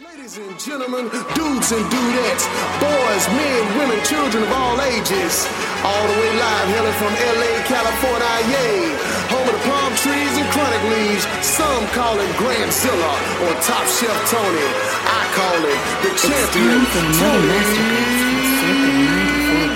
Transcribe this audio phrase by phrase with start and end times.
[0.00, 2.44] Ladies and gentlemen, dudes and dudettes,
[2.80, 5.44] boys, men, women, children of all ages,
[5.84, 8.88] all the way live, hailing from LA, California, yay!
[9.28, 11.28] Home of the palm trees and chronic leaves.
[11.44, 13.12] Some call it Grandzilla
[13.44, 14.64] or Top Chef Tony.
[15.04, 16.86] I call it the champion.
[16.86, 19.31] for another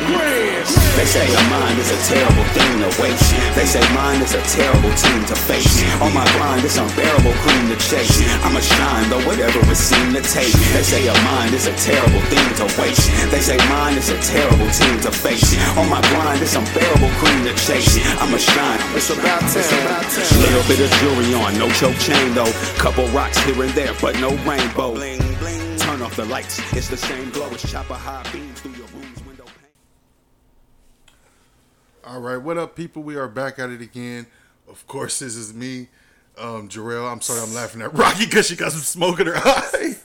[0.07, 0.47] masterclass from Circle 94 Grand.
[0.97, 3.31] They say a mind is a terrible thing to waste.
[3.55, 5.83] They say mine is a terrible team to face.
[6.01, 8.23] On my grind, it's unbearable cream to chase.
[8.43, 10.53] I'ma shine, though whatever it seem to take.
[10.73, 13.11] They say a mind is a terrible thing to waste.
[13.31, 15.57] They say mine is a terrible team to face.
[15.77, 18.01] On my grind, it's unbearable cream to chase.
[18.17, 18.81] I'ma shine.
[18.97, 20.41] It's about time.
[20.41, 22.53] Little bit of jewelry on, no choke chain though.
[22.79, 24.95] Couple rocks here and there, but no rainbow.
[24.95, 25.79] Bling, bling.
[25.79, 28.56] Turn off the lights, it's the same glow as chopper high beams
[32.07, 33.03] All right, what up, people?
[33.03, 34.27] We are back at it again.
[34.69, 35.89] Of course, this is me,
[36.39, 37.11] um, Jarrell.
[37.11, 39.97] I'm sorry, I'm laughing at Rocky because she got some smoke in her eye.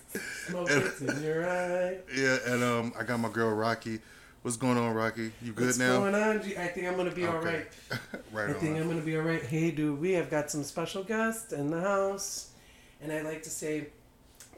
[0.47, 1.97] Smoke it in your eye.
[2.15, 3.99] yeah, and um, I got my girl Rocky.
[4.41, 5.31] What's going on, Rocky?
[5.43, 5.99] You good What's now?
[5.99, 6.41] going on?
[6.41, 6.57] G?
[6.57, 7.65] I think I'm gonna be all Okay.
[7.91, 7.99] right.
[8.31, 8.77] right I think.
[8.79, 9.43] I'm gonna be all right.
[9.43, 12.49] Hey, dude, we have got some special guests in the house,
[13.01, 13.89] and I like to say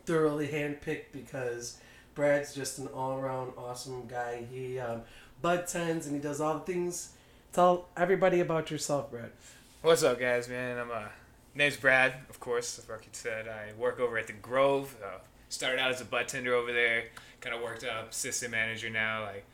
[0.05, 1.77] thoroughly handpicked because
[2.15, 4.45] Brad's just an all-around awesome guy.
[4.49, 5.01] He um,
[5.41, 7.09] bud tends and he does all the things.
[7.53, 9.29] Tell everybody about yourself, Brad.
[9.83, 10.79] What's up, guys, man?
[10.79, 11.03] I'm uh,
[11.53, 13.47] name's Brad, of course, as Rocky said.
[13.47, 14.95] I work over at the Grove.
[15.05, 17.03] Uh, started out as a butt tender over there.
[17.41, 19.21] Kind of worked up, assistant manager now.
[19.21, 19.45] Like,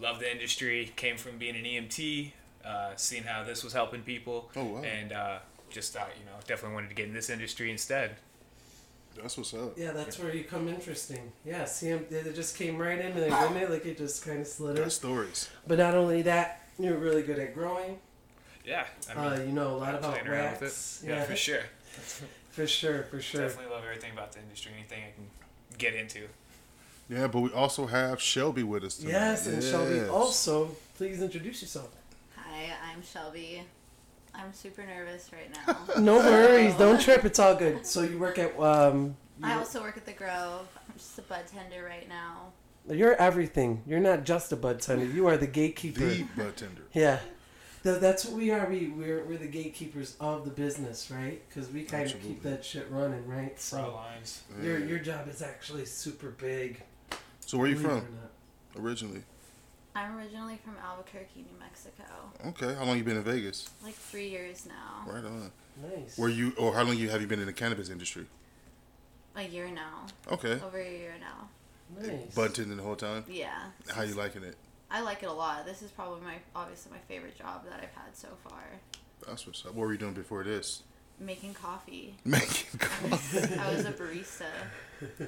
[0.00, 0.92] love the industry.
[0.94, 2.30] Came from being an EMT,
[2.64, 4.48] uh, seeing how this was helping people.
[4.54, 4.82] Oh, wow.
[4.82, 8.18] And uh, just thought, you know, definitely wanted to get in this industry instead.
[9.20, 9.76] That's what's up.
[9.76, 11.32] Yeah, that's where you come interesting.
[11.44, 12.06] Yeah, see him.
[12.08, 14.40] They they just came right in and they went in it like it just kind
[14.40, 14.84] of slid in.
[14.84, 15.50] Got stories.
[15.66, 17.98] But not only that, you're really good at growing.
[18.64, 21.08] Yeah, I mean, Uh, you know a lot about playing around with it.
[21.08, 21.62] Yeah, for sure.
[22.52, 23.48] For sure, for sure.
[23.48, 24.72] Definitely love everything about the industry.
[24.76, 25.26] Anything I can
[25.78, 26.28] get into.
[27.08, 29.12] Yeah, but we also have Shelby with us tonight.
[29.12, 31.88] Yes, and Shelby, also, please introduce yourself.
[32.36, 33.62] Hi, I'm Shelby.
[34.34, 35.78] I'm super nervous right now.
[35.98, 37.24] No worries, don't trip.
[37.24, 37.86] It's all good.
[37.86, 39.16] So you work at um.
[39.42, 40.68] I also work at the Grove.
[40.76, 42.52] I'm just a bud tender right now.
[42.88, 43.82] You're everything.
[43.86, 45.04] You're not just a bud tender.
[45.04, 46.00] You are the gatekeeper.
[46.04, 46.82] the bartender.
[46.92, 47.20] Yeah.
[47.84, 48.68] Th- that's what we are.
[48.68, 51.42] We we're, we're the gatekeepers of the business, right?
[51.48, 53.58] Because we kind of keep that shit running, right?
[53.58, 54.42] Front So lines.
[54.62, 56.82] your your job is actually super big.
[57.46, 58.06] So where are you from
[58.78, 59.22] originally?
[59.94, 62.04] I'm originally from Albuquerque, New Mexico.
[62.46, 63.68] Okay, how long you been in Vegas?
[63.84, 65.12] Like three years now.
[65.12, 65.50] Right on.
[65.82, 66.16] Nice.
[66.16, 68.24] Were you, or how long you have you been in the cannabis industry?
[69.36, 70.06] A year now.
[70.30, 71.48] Okay, Over a year now.
[72.00, 72.34] Nice.
[72.34, 73.24] bartending the whole time.
[73.28, 73.58] Yeah.
[73.94, 74.56] How you liking it?
[74.90, 75.64] I like it a lot.
[75.64, 78.62] This is probably my obviously my favorite job that I've had so far.
[79.26, 79.74] That's what's up.
[79.74, 80.82] What were you doing before this?
[81.18, 82.14] Making coffee.
[82.24, 83.58] Making coffee.
[83.58, 84.46] I was a barista.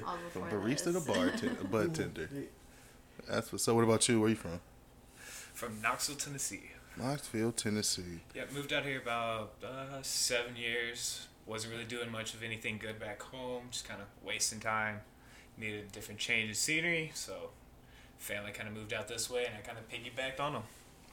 [0.05, 1.05] All From before barista to this.
[1.05, 2.29] bartender, bartender.
[3.29, 3.75] That's what's up.
[3.75, 4.19] What about you?
[4.19, 4.59] Where you from?
[5.53, 6.71] From Knoxville, Tennessee.
[6.97, 8.21] Knoxville, Tennessee.
[8.35, 11.27] Yeah, moved out here about uh, seven years.
[11.45, 13.63] Wasn't really doing much of anything good back home.
[13.71, 14.99] Just kind of wasting time.
[15.57, 17.49] Needed a different change of scenery, so
[18.17, 20.63] family kind of moved out this way, and I kind of piggybacked on them.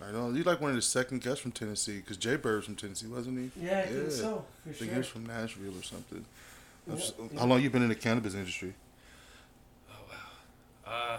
[0.00, 0.34] Right on.
[0.34, 3.38] You like one of the second guests from Tennessee, because Jay Bird's from Tennessee, wasn't
[3.38, 3.64] he?
[3.64, 4.44] Yeah, I think so.
[4.64, 4.92] For I think sure.
[4.94, 6.24] he was from Nashville or something.
[6.88, 7.38] Yeah, That's- yeah.
[7.38, 8.74] How long you been in the cannabis industry?
[9.90, 10.92] Oh wow.
[10.92, 11.18] Uh,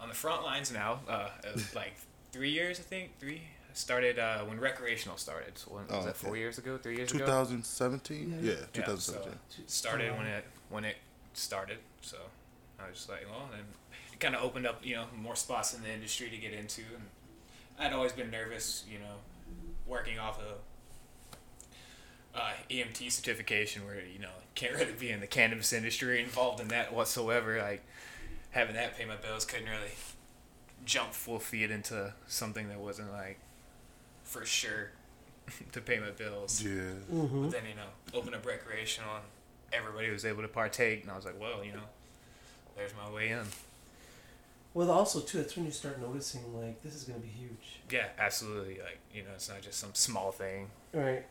[0.00, 1.28] on the front lines now, uh, uh,
[1.74, 1.94] like
[2.30, 3.18] three years, I think.
[3.18, 3.42] Three.
[3.68, 5.58] I started uh, when recreational started.
[5.58, 6.26] So when, was Oh, that okay.
[6.28, 6.78] four years ago?
[6.80, 7.24] Three years ago.
[7.24, 8.38] 2017.
[8.40, 8.50] Yeah.
[8.50, 9.32] Yeah, Yeah, 2017.
[9.48, 10.96] so started when it when it
[11.34, 11.78] started.
[12.02, 12.16] So
[12.80, 13.62] I was just like, well, and
[14.12, 16.82] it kind of opened up, you know, more spots in the industry to get into.
[16.82, 19.14] And I'd always been nervous, you know,
[19.86, 20.58] working off of
[22.34, 26.68] uh, EMT certification, where you know can't really be in the cannabis industry involved in
[26.68, 27.60] that whatsoever.
[27.62, 27.84] Like
[28.50, 29.92] having that pay my bills, couldn't really
[30.84, 33.38] jump full feet into something that wasn't like
[34.24, 34.90] for sure
[35.72, 36.60] to pay my bills.
[36.60, 36.70] Yeah.
[37.12, 37.42] Mm-hmm.
[37.42, 39.24] But then you know, open up recreational, and
[39.76, 41.80] everybody was able to partake, and I was like, well, you know,
[42.76, 43.42] there's my way in.
[44.74, 47.80] Well, also too, that's when you start noticing like this is gonna be huge.
[47.90, 48.78] Yeah, absolutely.
[48.80, 50.68] Like you know, it's not just some small thing.
[50.92, 51.24] Right.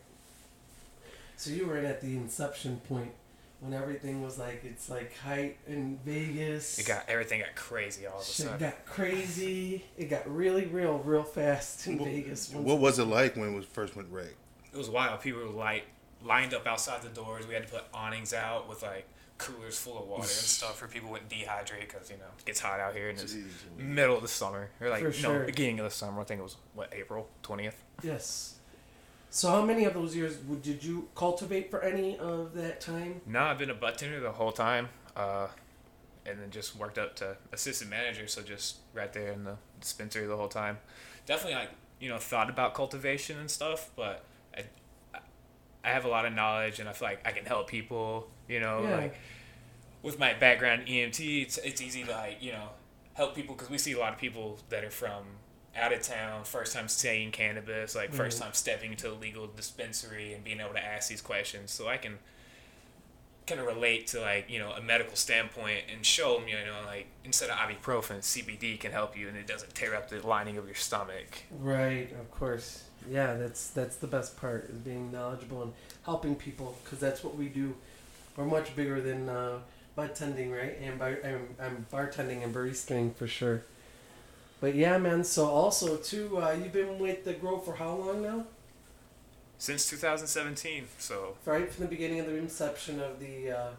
[1.36, 3.12] So you were at the inception point
[3.60, 6.80] when everything was like it's like height in Vegas.
[6.80, 8.60] It got everything got crazy all of a Shit sudden.
[8.60, 9.84] got crazy.
[9.98, 12.50] It got really real, real fast in What- Vegas.
[12.54, 14.28] What was it like when it was first went reg?
[14.72, 15.20] It was wild.
[15.22, 15.84] People were like
[16.24, 17.48] lined up outside the doors.
[17.48, 20.88] We had to put awnings out with like coolers full of water and stuff for
[20.88, 23.44] people wouldn't dehydrate because you know it gets hot out here in the
[23.78, 25.46] middle of the summer or like For no sure.
[25.46, 26.22] beginning of the summer.
[26.22, 27.84] I think it was what April twentieth.
[28.04, 28.56] Yes.
[29.30, 33.22] So how many of those years would, did you cultivate for any of that time?
[33.26, 35.48] No, I've been a butt tender the whole time, uh,
[36.24, 38.28] and then just worked up to assistant manager.
[38.28, 40.78] So just right there in the dispensary the whole time.
[41.26, 44.24] Definitely, like you know, thought about cultivation and stuff, but
[45.84, 48.28] I, have a lot of knowledge, and I feel like I can help people.
[48.48, 48.98] You know, Yeah.
[48.98, 49.16] like
[50.02, 52.70] with my background EMT, it's it's easy to like you know
[53.14, 55.24] help people because we see a lot of people that are from
[55.76, 58.18] out of town, first time seeing cannabis, like mm-hmm.
[58.18, 61.72] first time stepping into a legal dispensary and being able to ask these questions.
[61.72, 62.20] So I can
[63.48, 66.82] kind of relate to like you know a medical standpoint and show them you know
[66.86, 70.58] like instead of ibuprofen, CBD can help you and it doesn't tear up the lining
[70.58, 71.44] of your stomach.
[71.60, 72.84] Right, of course.
[73.10, 75.74] Yeah, that's that's the best part is being knowledgeable and
[76.06, 77.76] helping people because that's what we do.
[78.36, 79.60] We're much bigger than uh,
[79.98, 80.78] bartending, right?
[80.82, 83.64] And bar- I'm, I'm bartending and baristaing for sure.
[84.60, 85.24] But yeah, man.
[85.24, 88.46] So also too, uh, you've been with the Grove for how long now?
[89.58, 93.52] Since 2017, so Right from the beginning of the inception of the.
[93.52, 93.70] Uh,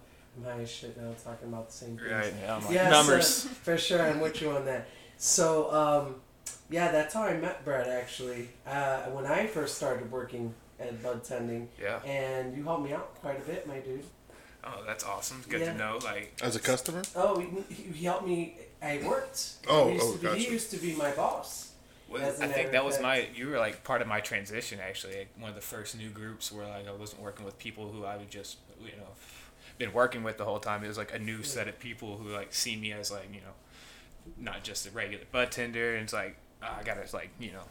[0.43, 2.11] my shit now talking about the same things.
[2.11, 3.47] right, yeah, I'm like, Yes, numbers.
[3.47, 4.88] uh, for sure, I'm with you on that.
[5.17, 6.15] So, um,
[6.71, 8.49] yeah, that's how I met Brett actually.
[8.67, 12.01] Uh, when I first started working at Bud Tending, yeah.
[12.05, 14.05] and you helped me out quite a bit, my dude.
[14.65, 15.43] Oh, that's awesome.
[15.49, 15.73] Good Yeah.
[15.73, 15.99] to know.
[16.03, 17.03] Like, As a customer?
[17.15, 18.57] Oh, he, he he helped me.
[18.83, 19.55] I worked.
[19.69, 21.73] Oh, he used, oh, to be, he used to be my boss.
[22.09, 23.29] Well, As a I matter think that was my.
[23.35, 25.19] You were like part of my transition actually.
[25.19, 28.05] Like, one of the first new groups where like I wasn't working with people who
[28.05, 29.09] I would just you know
[29.79, 30.83] been working with the whole time.
[30.85, 33.41] It was like a new set of people who like see me as like you
[33.41, 33.55] know
[34.39, 35.95] not just a regular bud tender.
[35.95, 37.63] And it's like ah, I gotta like you know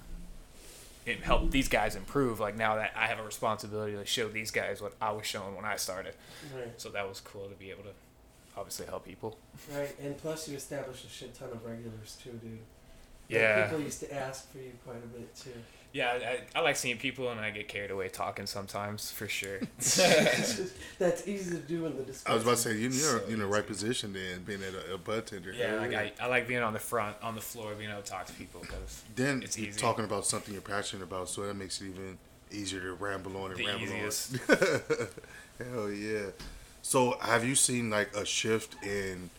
[1.24, 2.40] help these guys improve.
[2.40, 5.56] Like now that I have a responsibility to show these guys what I was showing
[5.56, 6.14] when I started.
[6.56, 7.90] Right, So that was cool to be able to
[8.56, 9.38] obviously help people.
[9.76, 9.94] right.
[10.02, 12.52] And plus, you established a shit ton of regulars too, dude.
[12.52, 12.60] Like,
[13.30, 13.64] Yeah.
[13.66, 15.52] people used to ask for you quite a bit too.
[15.94, 19.60] Yeah, I, I like seeing people and I get carried away talking sometimes for sure.
[21.00, 22.32] That's easy to do in the dispensary.
[22.32, 24.74] I was about to say, you- you're, you're in the right position then, being at
[24.90, 25.52] a, a bud tender.
[25.54, 28.10] Yeah, like I, I like being on the front, on the floor, being able to
[28.10, 29.80] talk to people because Then it's you're easy.
[29.80, 32.18] talking about something you're passionate about, so that makes it even
[32.52, 34.34] easier to ramble on and The ramble easiest.
[34.50, 34.58] on.
[35.74, 36.26] Hell yeah!
[36.82, 39.30] So have you seen like a shift in,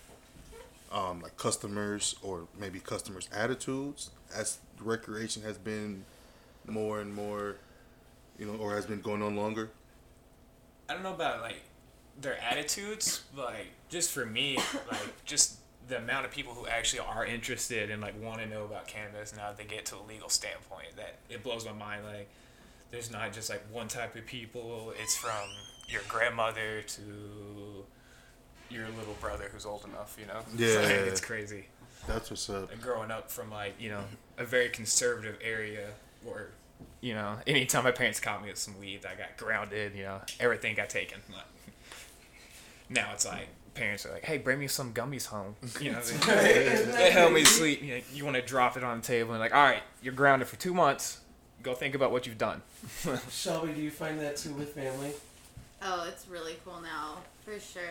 [0.93, 6.05] um, like customers or maybe customers' attitudes as recreation has been
[6.67, 7.57] more and more,
[8.39, 9.71] you know, or has been going on longer?
[10.89, 11.63] I don't know about like
[12.21, 14.59] their attitudes, but like just for me,
[14.91, 15.57] like just
[15.89, 19.35] the amount of people who actually are interested and like want to know about cannabis
[19.37, 22.05] now that they get to a legal standpoint that it blows my mind.
[22.05, 22.29] Like
[22.91, 24.93] there's not just like one type of people.
[25.01, 25.49] It's from
[25.89, 27.85] your grandmother to
[28.71, 30.17] your little brother who's old enough.
[30.19, 30.41] You know.
[30.59, 30.97] It's, like, Yeah.
[31.11, 31.67] it's crazy.
[32.07, 32.71] That's what's up.
[32.73, 34.05] And growing up from like you know
[34.39, 35.89] a very conservative area
[36.25, 36.51] where
[37.01, 40.21] you know anytime my parents caught me with some weed i got grounded you know
[40.41, 41.45] everything got taken Like,
[42.89, 46.85] now it's like parents are like hey bring me some gummies home you know they,
[46.93, 49.41] they help me sleep you, know, you want to drop it on the table and
[49.41, 51.21] like all right you're grounded for two months
[51.63, 52.63] go think about what you've done
[53.31, 55.13] Shelby, do you find that too with family?
[55.83, 57.83] Oh, it's really cool now, for sure.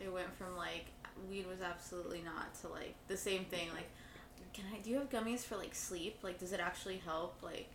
[0.00, 0.86] It went from like
[1.28, 3.68] weed was absolutely not to like the same thing.
[3.74, 3.88] Like,
[4.54, 4.78] can I?
[4.78, 6.18] Do you have gummies for like sleep?
[6.22, 7.36] Like, does it actually help?
[7.42, 7.68] Like,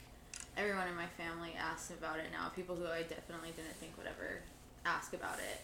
[0.58, 2.50] everyone in my family asks about it now.
[2.56, 4.40] People who I definitely didn't think would ever
[4.86, 5.62] ask about it.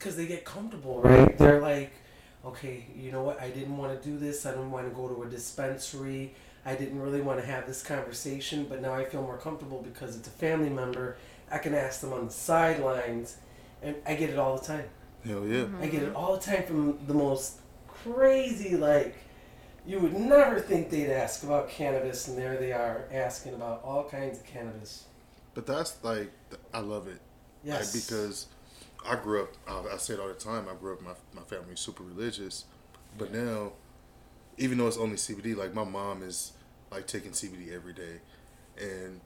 [0.00, 1.36] because they get comfortable, right?
[1.36, 1.92] They're like,
[2.44, 3.40] okay, you know what?
[3.40, 4.46] I didn't want to do this.
[4.46, 6.34] I didn't want to go to a dispensary.
[6.64, 10.16] I didn't really want to have this conversation, but now I feel more comfortable because
[10.16, 11.18] it's a family member.
[11.50, 13.36] I can ask them on the sidelines,
[13.82, 14.84] and I get it all the time.
[15.24, 15.66] Hell yeah!
[15.80, 16.16] I get it mm-hmm.
[16.16, 19.16] all the time from the most crazy, like,
[19.86, 24.04] you would never think they'd ask about cannabis, and there they are asking about all
[24.04, 25.04] kinds of cannabis.
[25.54, 26.30] But that's like,
[26.72, 27.20] I love it.
[27.64, 27.94] Yes.
[27.94, 28.46] Like, because
[29.06, 31.42] I grew up, I, I say it all the time, I grew up, my, my
[31.42, 32.64] family super religious.
[33.18, 33.72] But now,
[34.58, 36.52] even though it's only CBD, like my mom is
[36.90, 38.20] like taking CBD every day.
[38.78, 39.20] And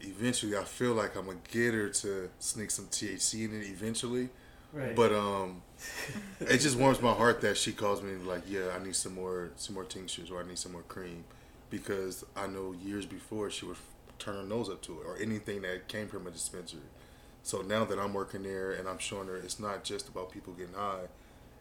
[0.00, 3.66] eventually I feel like I'm going to get her to sneak some THC in it
[3.66, 4.28] eventually.
[4.72, 4.94] Right.
[4.94, 5.62] But um,
[6.40, 9.50] it just warms my heart that she calls me like, yeah, I need some more,
[9.56, 11.24] some more tinctures or I need some more cream,
[11.70, 13.76] because I know years before she would
[14.18, 16.80] turn her nose up to it or anything that came from a dispensary.
[17.42, 20.52] So now that I'm working there and I'm showing her it's not just about people
[20.52, 21.08] getting high,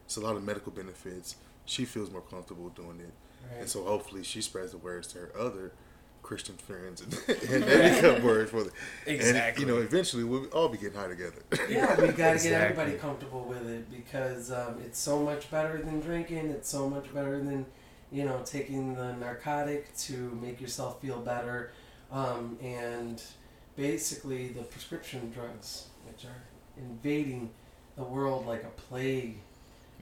[0.06, 1.36] it's a lot of medical benefits.
[1.66, 3.14] She feels more comfortable doing it,
[3.50, 3.62] Right.
[3.62, 5.72] and so hopefully she spreads the words to her other
[6.30, 7.12] Christian friends, and,
[7.50, 8.72] and they become words for it.
[9.08, 9.64] Exactly.
[9.64, 11.42] And you know, eventually we'll all be getting high together.
[11.68, 15.82] Yeah, we got to get everybody comfortable with it because um, it's so much better
[15.82, 16.52] than drinking.
[16.52, 17.66] It's so much better than,
[18.12, 21.72] you know, taking the narcotic to make yourself feel better.
[22.12, 23.20] Um, and
[23.76, 26.44] basically the prescription drugs, which are
[26.78, 27.50] invading
[27.98, 29.40] the world like a plague.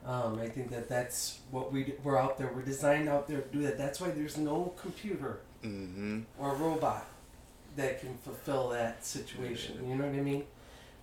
[0.04, 2.52] Um, I think that that's what we we're out there.
[2.54, 3.78] We're designed out there to do that.
[3.78, 6.20] That's why there's no computer Mm-hmm.
[6.38, 7.06] or a robot
[7.76, 9.88] that can fulfill that situation.
[9.88, 10.44] You know what I mean?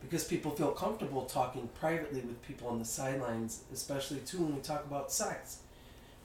[0.02, 4.62] Because people feel comfortable talking privately with people on the sidelines, especially too when we
[4.62, 5.60] talk about sex.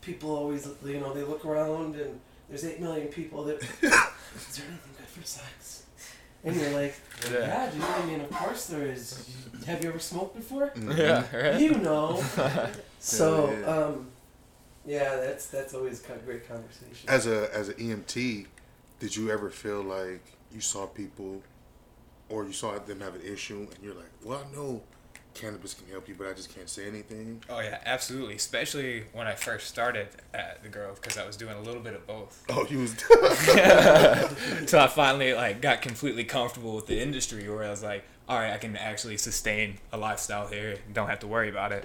[0.03, 3.57] People always, you know, they look around and there's eight million people that.
[3.63, 5.85] is there anything good for sex?
[6.43, 6.95] And you're like,
[7.31, 7.39] Yeah.
[7.41, 7.83] yeah, dude.
[7.83, 9.37] I mean, of course there is.
[9.67, 10.73] Have you ever smoked before?
[10.97, 11.61] Yeah, right.
[11.61, 12.23] You know.
[12.99, 13.67] so, Yeah, yeah.
[13.67, 14.07] um,
[14.87, 17.09] yeah, that's that's always kind of great conversation.
[17.09, 18.47] As a as an EMT,
[18.99, 20.23] did you ever feel like
[20.53, 21.43] you saw people,
[22.29, 24.83] or you saw them have an issue, and you're like, well, I know
[25.35, 27.43] cannabis can help you, but I just can't say anything.
[27.49, 28.35] Oh yeah, absolutely.
[28.35, 31.95] Especially when I first started at the Grove, because I was doing a little bit
[31.95, 32.45] of both.
[32.49, 32.91] Oh, you was.
[34.69, 38.39] so I finally like got completely comfortable with the industry, where I was like, all
[38.39, 41.85] right, I can actually sustain a lifestyle here, don't have to worry about it.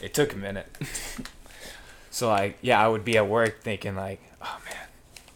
[0.00, 0.66] It took a minute.
[2.10, 4.88] so like, yeah, I would be at work thinking like, oh man,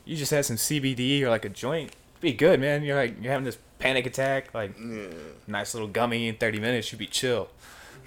[0.04, 2.82] you just had some CBD or like a joint, be good, man.
[2.82, 5.08] You're like you're having this panic attack, like yeah.
[5.46, 7.48] nice little gummy in 30 minutes you'd be chill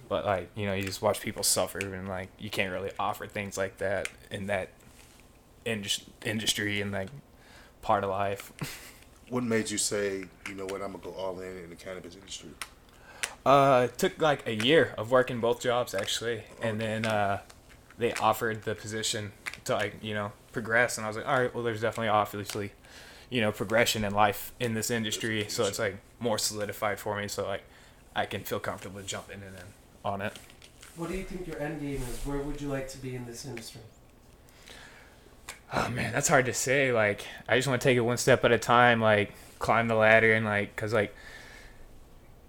[0.10, 3.28] but like you know you just watch people suffer and like you can't really offer
[3.28, 4.70] things like that in that
[5.66, 7.10] indus- industry and like
[7.82, 8.54] part of life
[9.30, 12.16] What made you say, you know what, I'm gonna go all in in the cannabis
[12.16, 12.52] industry?
[13.46, 17.40] uh it took like a year of working both jobs actually and then uh
[17.98, 19.32] they offered the position
[19.66, 22.72] to like you know progress and i was like all right well there's definitely obviously
[23.30, 27.28] you know progression in life in this industry so it's like more solidified for me
[27.28, 27.64] so like
[28.16, 29.74] i can feel comfortable jumping in and
[30.06, 30.34] on it
[30.96, 32.26] What do you think your end game is?
[32.26, 33.82] Where would you like to be in this industry?
[35.74, 36.92] Oh man, that's hard to say.
[36.92, 39.02] Like, I just want to take it one step at a time.
[39.02, 41.14] Like, climb the ladder and like, cause like,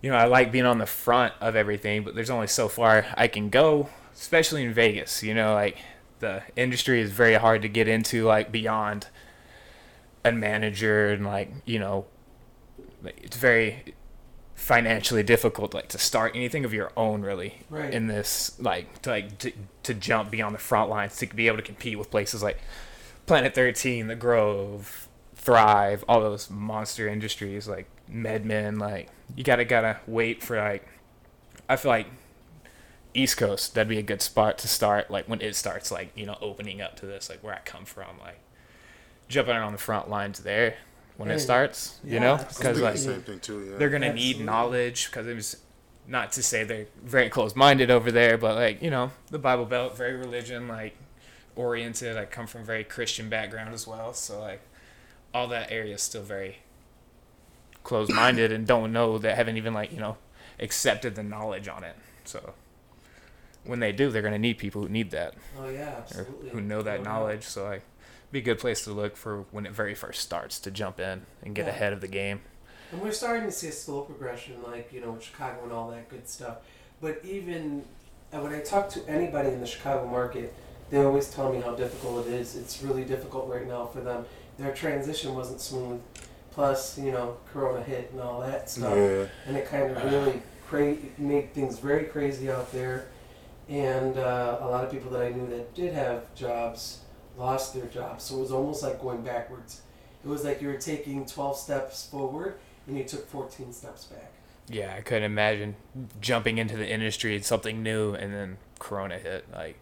[0.00, 3.05] you know, I like being on the front of everything, but there's only so far
[3.17, 5.22] I can go, especially in Vegas.
[5.22, 5.78] You know, like
[6.20, 9.06] the industry is very hard to get into, like beyond
[10.25, 12.06] a manager and like you know,
[13.02, 13.94] like, it's very
[14.54, 17.94] financially difficult like to start anything of your own really Right.
[17.94, 19.52] in this like to like to,
[19.84, 22.58] to jump beyond the front lines to be able to compete with places like
[23.26, 30.00] Planet 13, The Grove, Thrive, all those monster industries like MedMen, like you gotta gotta
[30.08, 30.88] wait for like
[31.68, 32.08] I feel like
[33.18, 36.26] East Coast that'd be a good spot to start like when it starts like you
[36.26, 38.38] know opening up to this like where I come from like
[39.28, 40.76] jumping on the front lines there
[41.16, 43.68] when Hey, it starts you know because like the same thing too.
[43.70, 43.78] Yeah.
[43.78, 44.38] they're gonna Absolutely.
[44.38, 45.56] need knowledge because it was
[46.06, 49.96] not to say they're very close-minded over there but like you know the bible belt
[49.96, 50.96] very religion like
[51.56, 54.62] oriented i come from a very christian background as well so like
[55.34, 56.58] all that area is still very
[57.84, 60.16] closed-minded and don't know that haven't even like you know
[60.60, 62.54] accepted the knowledge on it so
[63.68, 66.48] when they do they're gonna need people who need that Oh yeah, absolutely.
[66.50, 67.12] who know that oh, No doubt.
[67.12, 67.82] knowledge so like
[68.32, 71.22] be a good place to look for when it very first starts to jump in
[71.42, 71.72] and get Yeah.
[71.72, 72.40] ahead of the game
[72.92, 75.90] And we're starting to see a slow progression, like you know, with Chicago and all
[75.90, 76.56] that good stuff.
[77.02, 77.84] But even
[78.32, 80.54] uh, when I talk to anybody in the Chicago market,
[80.90, 82.56] they always tell me how difficult it is.
[82.56, 84.25] It's really difficult right now for them.
[84.58, 86.00] Their transition wasn't smooth.
[86.52, 88.94] Plus, you know, Corona hit and all that stuff.
[88.96, 89.26] Yeah.
[89.46, 93.06] and it kind of really cra- made things very crazy out there.
[93.68, 97.00] And uh, a lot of people that I knew that did have jobs
[97.37, 98.25] lost their jobs.
[98.25, 99.82] So it was almost like going backwards.
[100.25, 102.54] It was like you were taking 12 steps forward
[102.87, 104.32] and you took 14 steps back.
[104.70, 105.76] Yeah, I couldn't imagine
[106.20, 109.46] jumping into the industry, it's something new, and then Corona hit.
[109.50, 109.78] Like,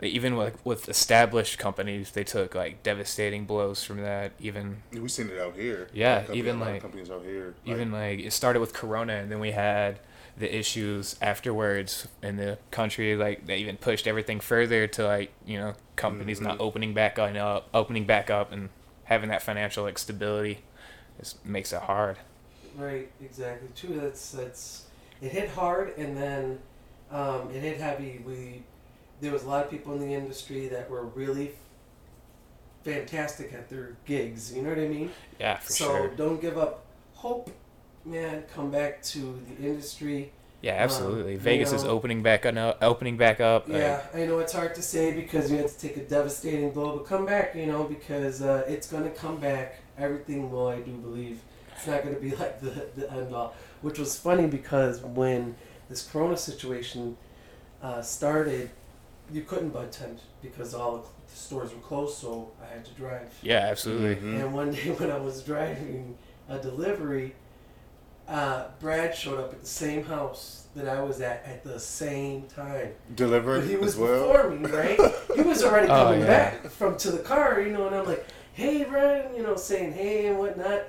[0.00, 4.30] even with with established companies, they took like devastating blows from that.
[4.38, 5.88] Even Yeah, we seen it out here.
[5.92, 7.54] Yeah, Company- even a lot of like- companies out here.
[7.64, 9.98] even like it started with Corona, and then we had
[10.38, 13.16] the issues afterwards in the country.
[13.16, 16.62] Like they even pushed everything further to like you know companies not Mhm.
[16.62, 18.68] opening back on up, opening back up, and
[19.04, 20.60] having that financial like stability.
[21.18, 22.16] Just makes it hard.
[22.76, 23.68] Right, exactly.
[23.74, 24.00] True.
[24.00, 24.84] That's that's.
[25.20, 26.60] It hit hard, and then
[27.10, 28.22] um, it hit heavy.
[28.24, 28.62] We
[29.20, 31.52] there was a lot of people in the industry that were really
[32.84, 34.54] fantastic at their gigs.
[34.54, 35.10] You know what I mean?
[35.40, 36.08] Yeah, for so sure.
[36.16, 37.50] don't give up hope,
[38.08, 38.44] man.
[38.54, 40.32] Come back to the industry.
[40.60, 41.32] Yeah, absolutely.
[41.32, 42.78] you Vegas is know- opening back up.
[42.82, 43.68] Opening back up.
[43.68, 46.72] like- Yeah, I know it's hard to say because you had to take a devastating
[46.72, 49.76] blow, but come back, you know, because uh, it's going to come back.
[49.96, 51.40] Everything will, I do believe.
[51.76, 53.54] It's not going to be like the, the end all.
[53.82, 55.54] Which was funny because when
[55.88, 57.16] this Corona situation
[57.80, 58.70] uh, started,
[59.32, 63.32] you couldn't bud tend because all the stores were closed, so I had to drive.
[63.42, 64.16] yeah, absolutely.
[64.16, 64.40] Mhm.
[64.40, 66.16] And one day when I was driving,
[66.48, 67.34] a delivery,
[68.28, 72.42] uh, Brad showed up at the same house that I was at at the same
[72.42, 72.90] time.
[73.14, 74.32] Delivered But he was as well.
[74.32, 75.00] before me, right?
[75.34, 76.26] He was already Oh, coming yeah.
[76.26, 79.92] back from to the car, you know, and I'm like, "Hey, Brad," you know, saying
[79.92, 80.82] hey and whatnot.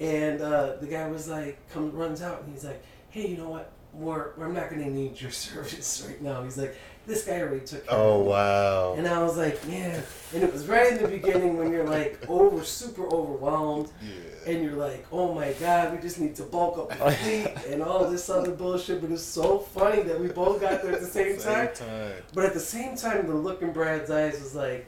[0.00, 3.48] And uh, the guy was like, "Come runs out," and he's like, "Hey, you know
[3.48, 3.70] what?
[3.92, 7.86] We're, we're not gonna need your service right now." He's like, "This guy already took
[7.86, 8.94] care Oh of it." wow.
[8.96, 10.02] And I was like, "Man!"
[10.34, 14.52] And it was right in the beginning when you're like over, super overwhelmed, Yeah.
[14.52, 17.46] and you're like, "Oh my God, we just need to bulk up the oh, fleet
[17.68, 21.00] and all this other bullshit." But it's so funny that we both got there at
[21.00, 21.68] the same time.
[21.74, 22.12] time.
[22.34, 24.86] But at the same time, the look in Brad's eyes was like,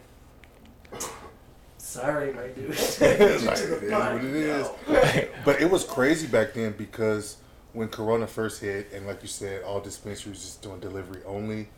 [1.79, 2.71] "Sorry, my dude."
[3.01, 4.69] Like, it is what it Fine, is.
[4.89, 5.29] no.
[5.45, 7.37] But it was crazy back then because
[7.73, 11.69] when Corona first hit, and like you said, all dispensaries just doing delivery only.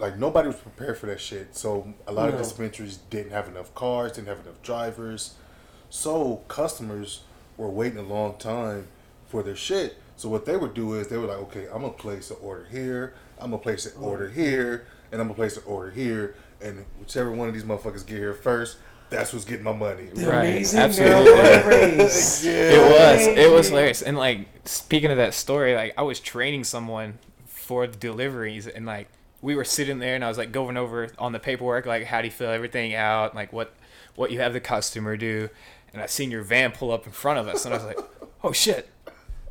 [0.00, 1.54] Like nobody was prepared for that shit.
[1.54, 5.34] So a lot of dispensaries didn't have enough cars, didn't have enough drivers.
[5.90, 7.20] So customers
[7.56, 8.88] were waiting a long time
[9.26, 9.96] for their shit.
[10.16, 12.66] So what they would do is they were like, okay, I'm gonna place an order
[12.70, 16.84] here, I'm gonna place an order here, and I'm gonna place an order here, and
[16.98, 18.78] whichever one of these motherfuckers get here first,
[19.08, 20.04] that's what's getting my money.
[20.14, 21.32] The Right, amazing absolutely.
[21.32, 21.66] marijuana
[21.98, 22.44] race.
[22.44, 23.26] It was.
[23.26, 24.02] It was hilarious.
[24.02, 28.86] And like speaking of that story, like I was training someone for the deliveries, and
[28.86, 29.08] like
[29.42, 32.20] we were sitting there, and I was like going over on the paperwork, like how
[32.20, 33.74] do you fill everything out, like what
[34.14, 35.48] what you have the customer do,
[35.92, 37.98] and I seen your van pull up in front of us, and I was like,
[38.44, 38.88] oh shit.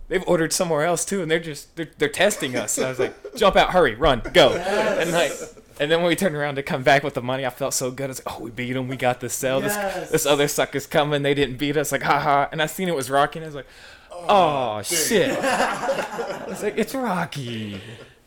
[0.07, 2.79] They've ordered somewhere else too, and they're just they're, they're testing us.
[2.79, 5.31] And I was like, "Jump out, hurry, run, go!" And like,
[5.79, 7.91] and then when we turned around to come back with the money, I felt so
[7.91, 8.05] good.
[8.05, 8.87] I was like, "Oh, we beat them.
[8.87, 9.61] We got this sale.
[9.61, 9.99] Yes.
[9.99, 11.21] This this other sucker's coming.
[11.21, 11.91] They didn't beat us.
[11.91, 12.47] Like, haha.
[12.51, 13.67] And I seen it was Rocky, and I was like,
[14.27, 15.37] oh, shit.
[15.41, 17.81] I was like, it's Rocky.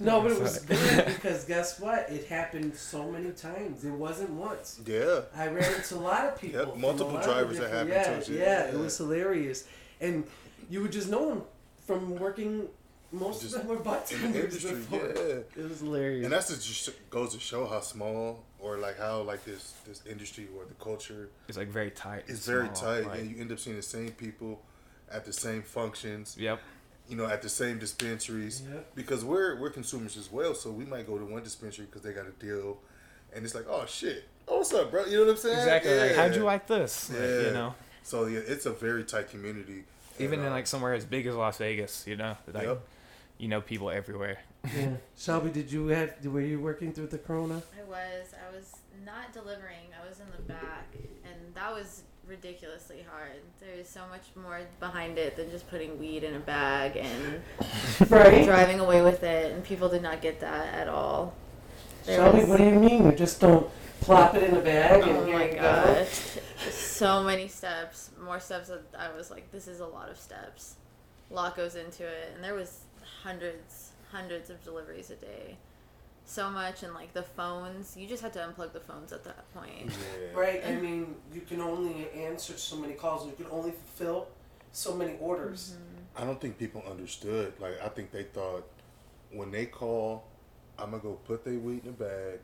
[0.04, 2.10] No, but it was good because guess what?
[2.10, 3.84] It happened so many times.
[3.84, 4.80] It wasn't once.
[4.86, 5.20] Yeah.
[5.36, 6.60] I ran into a lot of people.
[6.66, 8.32] Yep, multiple a lot of drivers that different- happened yeah, to.
[8.32, 8.74] Yeah, Yeah.
[8.74, 9.64] it was hilarious,
[10.00, 10.24] and
[10.70, 11.42] you would just know them
[11.86, 12.68] from working.
[13.14, 14.98] Most Just of them were in bartenders the industry, before.
[15.14, 15.62] yeah.
[15.64, 16.24] It was hilarious.
[16.24, 20.48] And that's just goes to show how small or like how like this this industry
[20.56, 22.24] or the culture It's like very tight.
[22.26, 24.62] It's very small, tight, like- and you end up seeing the same people
[25.10, 26.36] at the same functions.
[26.38, 26.58] Yep.
[27.12, 28.94] You know, at the same dispensaries Yep.
[28.94, 30.54] because we're we're consumers as well.
[30.54, 32.78] So we might go to one dispensary because they got a deal,
[33.34, 35.04] and it's like, oh shit, oh what's up, bro?
[35.04, 35.58] You know what I'm saying?
[35.58, 35.98] Exactly.
[35.98, 37.10] Like, how'd you like this?
[37.10, 37.40] Like, Yeah.
[37.42, 39.84] you know, So yeah, it's a very tight community.
[40.18, 42.80] even And, in uh, like somewhere as big as Las Vegas, you know, like Yep.
[43.36, 44.38] you know people everywhere.
[44.74, 44.92] yeah.
[45.18, 46.14] Shelby, did you have?
[46.24, 47.60] Were you working through the corona?
[47.78, 48.32] I was.
[48.32, 48.72] I was
[49.04, 49.88] not delivering.
[50.02, 50.86] I was in the back,
[51.26, 53.32] and that was ridiculously hard.
[53.60, 57.42] There's so much more behind it than just putting weed in a bag and
[58.10, 58.44] Right.
[58.44, 61.34] driving away with it, and people did not get that at all.
[62.04, 63.04] There Shelby, was- what do you mean?
[63.06, 63.68] You just don't
[64.00, 65.60] plop it in a bag and Oh here my you go?
[65.62, 66.38] gosh.
[66.70, 68.10] So many steps.
[68.20, 70.76] More steps that I was like, this is a lot of steps.
[71.30, 72.32] A lot goes into it.
[72.34, 72.80] And there was
[73.22, 75.56] hundreds, hundreds of deliveries a day.
[76.24, 79.52] So much and like the phones, you just had to unplug the phones at that
[79.52, 79.90] point.
[79.90, 80.38] yeah.
[80.38, 80.62] Right.
[80.66, 83.26] I mean, you can only answer so many calls.
[83.26, 84.28] You can only fulfill
[84.72, 85.74] so many orders.
[85.74, 86.22] Mm-hmm.
[86.22, 87.52] I don't think people understood.
[87.60, 88.64] Like I think they thought
[89.30, 90.24] when they call,
[90.78, 92.38] I'm gonna go put their weed in a bag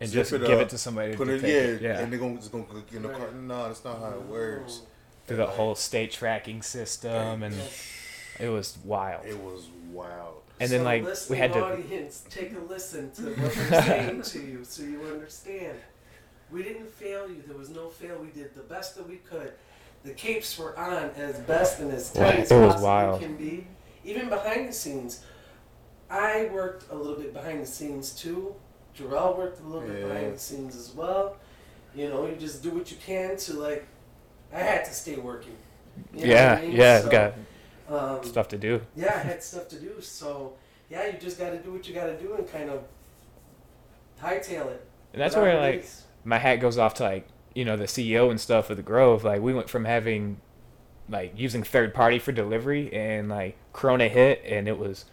[0.00, 1.82] And just it give up, it to somebody put to it take yeah, it.
[1.82, 1.98] Yeah.
[2.00, 3.18] and they're gonna just gonna get in the Right.
[3.18, 3.32] car.
[3.32, 4.80] No, that's not how it works.
[5.26, 7.54] Through the whole state tracking system, and
[8.40, 9.24] it was wild.
[9.26, 10.42] It was wild.
[10.60, 11.64] And then So like we had to.
[11.64, 15.78] audience, take a listen to what they're saying to you, so you understand.
[16.50, 17.42] We didn't fail you.
[17.46, 18.18] There was no fail.
[18.18, 19.52] We did the best that we could.
[20.04, 23.20] The capes were on as best and as tight Right, as it was possibly wild.
[23.20, 23.66] can be.
[24.04, 25.22] Even behind the scenes,
[26.10, 28.54] I worked a little bit behind the scenes too.
[28.98, 31.36] Jarrell worked a little bit behind the scenes as well.
[31.94, 33.86] You know, you just do what you can to like.
[34.52, 35.56] I had to stay working.
[36.14, 36.72] You know Yeah, I mean?
[36.76, 37.34] yeah, So, got
[37.90, 38.80] um, stuff to do.
[38.96, 40.00] yeah, I had stuff to do.
[40.00, 40.54] So
[40.88, 42.82] yeah, you just got to do what you got to do and kind of
[44.22, 44.86] hightail it.
[45.12, 46.04] And that's where like is.
[46.24, 49.24] my hat goes off to like you know the CEO and stuff of the Grove.
[49.24, 50.40] Like we went from having
[51.08, 55.04] like using third party for delivery and like Corona hit and it was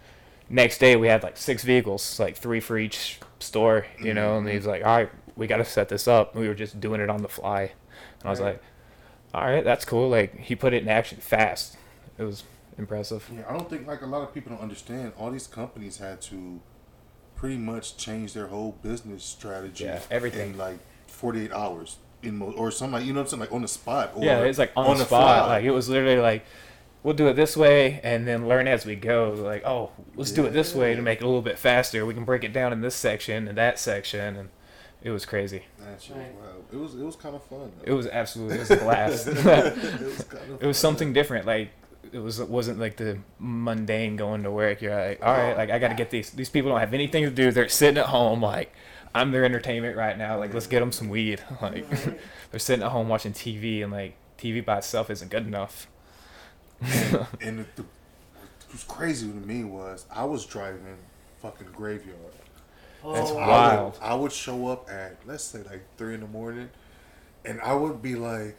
[0.49, 4.37] next day we had like six vehicles, like three for each store, you know.
[4.37, 6.33] And he's like, all right, we got to set this up.
[6.33, 7.61] And we were just doing it on the fly,
[8.19, 8.53] and I was Right.
[8.53, 8.63] like,
[9.33, 10.09] all right, that's cool.
[10.09, 11.77] Like he put it in action fast.
[12.19, 12.43] It was
[12.77, 13.29] impressive.
[13.33, 15.13] Yeah, I don't think like a lot of people don't understand.
[15.17, 16.59] All these companies had to
[17.35, 19.83] pretty much change their whole business strategy.
[19.85, 20.51] Yeah, everything.
[20.51, 23.51] in like 48 hours in mo- or something like you know what I'm saying, like
[23.51, 24.11] on the spot.
[24.15, 25.45] Or yeah, it's like on, the spot.
[25.45, 25.47] fly.
[25.47, 26.45] Like it was literally like,
[27.03, 29.31] we'll do it this way and then learn as we go.
[29.37, 32.05] Like, oh, let's do it this way to make it a little bit faster.
[32.05, 34.49] We can break it down in this section and that section, and
[35.03, 35.63] It was crazy.
[35.79, 36.35] That shit was Right.
[36.35, 36.65] wild.
[36.73, 37.71] It was it was kind of fun.
[37.83, 39.27] It was absolutely it was a blast.
[39.27, 40.61] it was kind of.
[40.63, 41.45] it was something different.
[41.45, 41.69] Like
[42.13, 44.81] it was it wasn't like the mundane going to work.
[44.81, 46.31] You're like, all right, like I got to get these.
[46.31, 47.51] These people don't have anything to do.
[47.51, 48.41] They're sitting at home.
[48.41, 48.73] Like
[49.15, 50.37] I'm their entertainment right now.
[50.37, 51.41] Like let's get them some weed.
[51.61, 51.85] Like
[52.51, 55.87] they're sitting at home watching TV, and like TV by itself isn't good enough.
[57.41, 60.97] And the, the, what was crazy to me was I was driving
[61.41, 62.17] fucking graveyard.
[63.13, 63.97] That's Oh, wild.
[64.01, 66.69] I would, I would show up at let's say like three in the morning,
[67.45, 68.57] and I would be like,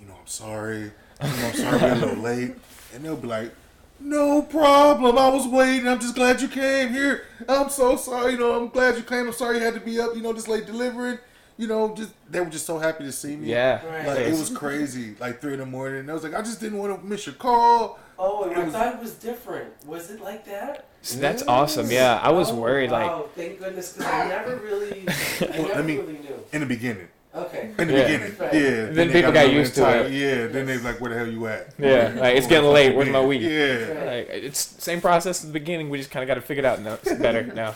[0.00, 2.54] you know, I'm sorry, you know, I'm sorry, I'm a little late,
[2.94, 3.52] and they'll be like,
[4.00, 7.24] no problem, I was waiting, I'm just glad you came here.
[7.48, 9.26] I'm so sorry, you know, I'm glad you came.
[9.26, 11.18] I'm sorry you had to be up, you know, this late delivering.
[11.56, 13.48] You know, just they were just so happy to see me.
[13.48, 13.84] Yeah.
[13.84, 14.06] Right.
[14.06, 15.98] Like it was crazy, like three in the morning.
[15.98, 17.98] And I was like, I just didn't want to miss your call.
[18.16, 19.72] Oh, and It I was- thought it was different.
[19.84, 20.86] Was it like that?
[21.02, 21.90] So that's awesome.
[21.90, 22.92] Yeah, I was Oh, worried.
[22.92, 26.44] Like Wow, thank goodness, because I never really, I Well, never let me- really knew.
[26.52, 27.08] In the beginning.
[27.34, 27.70] Okay.
[27.78, 28.02] In the Yeah.
[28.04, 28.54] beginning, Right.
[28.54, 28.60] yeah.
[28.86, 30.12] Then they people got got used to entitled.
[30.12, 30.16] it.
[30.16, 30.46] Yeah.
[30.48, 31.74] Then they like, where the hell you at?
[31.78, 32.94] Yeah, like, it's getting late.
[32.96, 33.42] Where's my weed?
[33.42, 34.04] Yeah.
[34.06, 35.90] like it's same process at the beginning.
[35.90, 36.94] We just kind of got to figure it out now.
[36.94, 37.74] It's better now.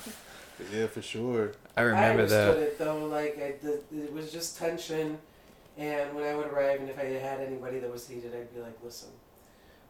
[0.73, 1.53] Yeah, for sure.
[1.77, 3.05] I I remember understood the it though.
[3.07, 5.19] Like I, the, it was just tension,
[5.79, 8.61] and when I would arrive, and if I had anybody that was heated, I'd be
[8.61, 9.09] like, "Listen,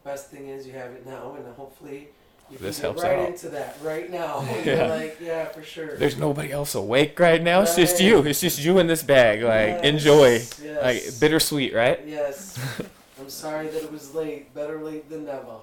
[0.03, 2.09] best thing is you have it now, and hopefully
[2.51, 4.87] you This helps right out." into that right now." Yeah.
[4.87, 5.97] like, yeah, for sure.
[5.97, 7.61] there's nobody else awake right now.
[7.61, 8.19] It's just you.
[8.19, 9.41] It's just you in this bag.
[9.41, 10.29] Like Yes, enjoy.
[10.63, 10.83] Yes.
[10.83, 11.99] Like bittersweet, right?
[12.07, 12.57] Yes.
[13.19, 14.53] I'm sorry that it was late.
[14.53, 15.57] Better late than never.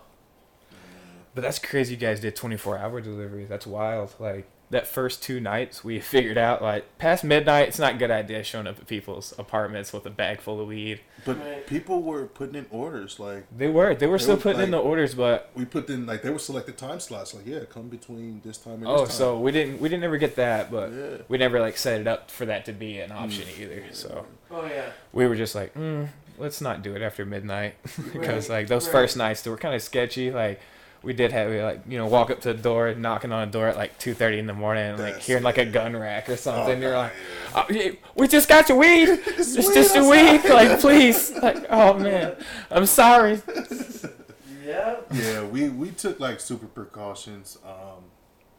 [1.35, 1.95] But that's crazy.
[1.95, 3.45] You guys did 24 hour delivery.
[3.45, 4.15] That's wild.
[4.19, 8.11] Like that first two nights, we figured out like past midnight, it's not a good
[8.11, 11.01] idea showing up at people's apartments with a bag full of weed.
[11.25, 11.67] But Right.
[11.67, 13.19] people were putting in orders.
[13.19, 13.95] Like They were.
[13.95, 16.31] They were They still were, putting in the orders, but we put in like they
[16.31, 17.35] were selected time slots.
[17.35, 19.19] Like yeah, come between this time and oh, this time.
[19.19, 21.17] so we didn't we didn't ever get that, but yeah.
[21.29, 23.83] we never like set it up for that to be an option either.
[23.93, 24.91] So Oh yeah.
[25.13, 27.75] we were just like, mm, let's not do it after midnight
[28.13, 28.93] because Right, like those right.
[28.93, 30.31] first nights they were kind of sketchy.
[30.31, 30.61] Like
[31.03, 33.51] we did have we like you know walk up to the door, knocking on a
[33.51, 35.97] door at like two thirty in the morning, and like That's- hearing like a gun
[35.97, 36.79] rack or something.
[36.79, 37.13] Oh, You're like,
[37.55, 39.09] oh, yeah, we just got your weed.
[39.27, 40.43] It's just a weed.
[40.51, 42.37] Like please, like oh man,
[42.71, 43.41] I'm sorry.
[44.65, 44.97] Yeah.
[45.13, 47.59] yeah, we we took like super precautions.
[47.65, 48.05] Um,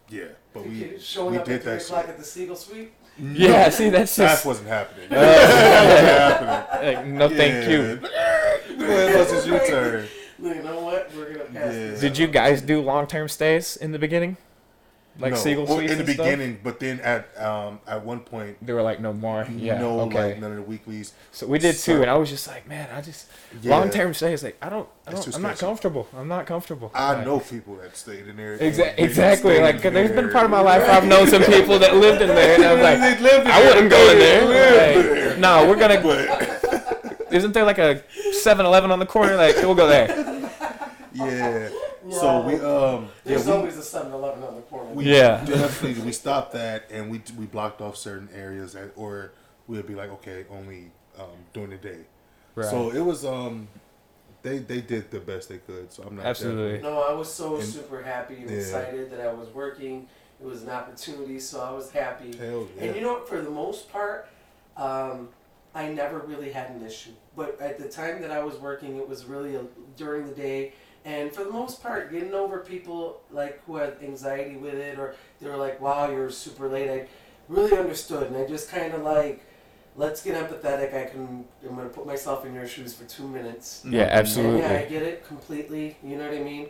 [0.09, 2.09] yeah, but we Okay, showing we up did at three that o'clock shit.
[2.09, 2.91] at the Siegel Suite.
[3.19, 5.07] Yeah, see that's That just wasn't happening.
[5.09, 6.95] That wasn't happening.
[6.95, 7.97] like, no thank you.
[8.77, 10.07] Go ahead, Lux, it's your turn.
[10.55, 11.11] You know what?
[11.15, 11.71] We're gonna pass Yeah.
[11.71, 11.99] this.
[12.01, 14.37] Did you guys do long term stays in the beginning?
[15.19, 15.37] Like no.
[15.39, 16.17] Siegel well, in the and stuff?
[16.25, 19.45] beginning, but then at um at one point, They were like no more.
[19.55, 19.77] Yeah.
[19.77, 20.31] no, okay.
[20.31, 21.13] like none of the weeklies.
[21.33, 23.27] So we did too, So- and I was just like, man, I just
[23.61, 23.71] Yeah.
[23.75, 24.41] long term stays.
[24.41, 26.07] Like I don't, I don't I'm not comfortable.
[26.17, 26.91] I'm not comfortable.
[26.95, 28.57] I Like, know people that stayed in there.
[28.57, 29.59] Exa- exactly.
[29.59, 30.33] Like in 'cause there's been there.
[30.33, 32.79] part of my life where I've known some people that lived in there, and I'm
[32.81, 35.03] like, They lived in I wouldn't go in They lived there.
[35.03, 35.29] there.
[35.31, 36.01] Like, no, we're gonna.
[36.01, 38.01] But Isn't there like a
[38.43, 39.35] 7-Eleven on the corner?
[39.37, 40.07] Like we'll go there.
[41.13, 41.69] Yeah,
[42.09, 44.91] so we um yeah There's we, always a 7-Eleven on the corner.
[44.93, 45.43] we Yeah.
[45.45, 49.31] definitely we stopped that and we we blocked off certain areas that, or
[49.67, 51.99] we'd be like okay only um during the day.
[52.55, 52.69] Right.
[52.69, 53.67] So it was um
[54.43, 55.91] they they did the best they could.
[55.91, 56.81] So I'm not Absolutely.
[56.81, 58.57] No, I was so And- super happy and Yeah.
[58.57, 60.07] excited that I was working.
[60.41, 62.35] It was an opportunity, so I was happy.
[62.35, 62.85] Hell yeah.
[62.85, 63.19] And you know?
[63.25, 64.27] For the most part,
[64.75, 65.29] um,
[65.75, 67.11] I never really had an issue.
[67.35, 69.63] But at the time that I was working, it was really a,
[69.97, 70.73] during the day.
[71.03, 75.15] And for the most part, getting over people like who had anxiety with it, or
[75.39, 77.07] they were like, "Wow, you're super late." I
[77.49, 79.43] really understood, and I just kind of like,
[79.95, 80.93] let's get empathetic.
[80.93, 81.45] I can.
[81.67, 83.83] I'm gonna put myself in your shoes for two minutes.
[83.87, 84.59] Yeah, And absolutely.
[84.61, 85.97] yeah, I get it completely.
[86.03, 86.67] You know what I mean?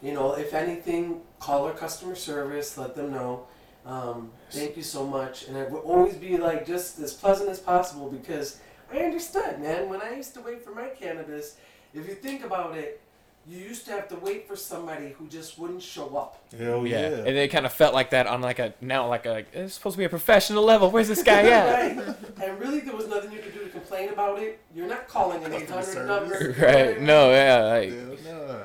[0.00, 3.46] You know, if anything, call our customer service, let them know.
[3.84, 5.44] Um, thank you so much.
[5.46, 8.60] And I will always be like just as pleasant as possible because
[8.92, 9.88] I understood, man.
[9.88, 11.56] When I used to wait for my cannabis,
[11.94, 13.00] if you think about it,
[13.48, 16.42] you used to have to wait for somebody who just wouldn't show up.
[16.56, 17.00] Hell yeah.
[17.00, 17.16] yeah.
[17.18, 19.94] and it kind of felt like that on like a now like a it's supposed
[19.94, 20.90] to be a professional level.
[20.90, 21.96] Where's this guy at?
[21.96, 22.16] right.
[22.42, 24.60] And really, there was nothing you could do to complain about it.
[24.74, 26.56] You're not calling an Customer 800 number.
[26.66, 27.00] right?
[27.00, 28.62] No, yeah, like Hell nah.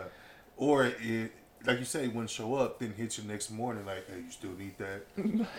[0.57, 1.31] Or it,
[1.65, 4.51] like you say, wouldn't show up, then hit you next morning, like, hey, you still
[4.51, 5.03] need that?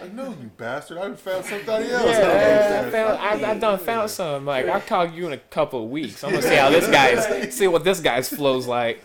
[0.01, 0.99] like, no, you bastard.
[0.99, 2.05] I done found somebody else.
[2.05, 2.93] Yeah, that needs I, that.
[2.93, 4.47] found, I, I done found some.
[4.47, 6.23] Like I'll call you in a couple of weeks.
[6.23, 9.03] I'm gonna see how this guy's see what this guy's flows like.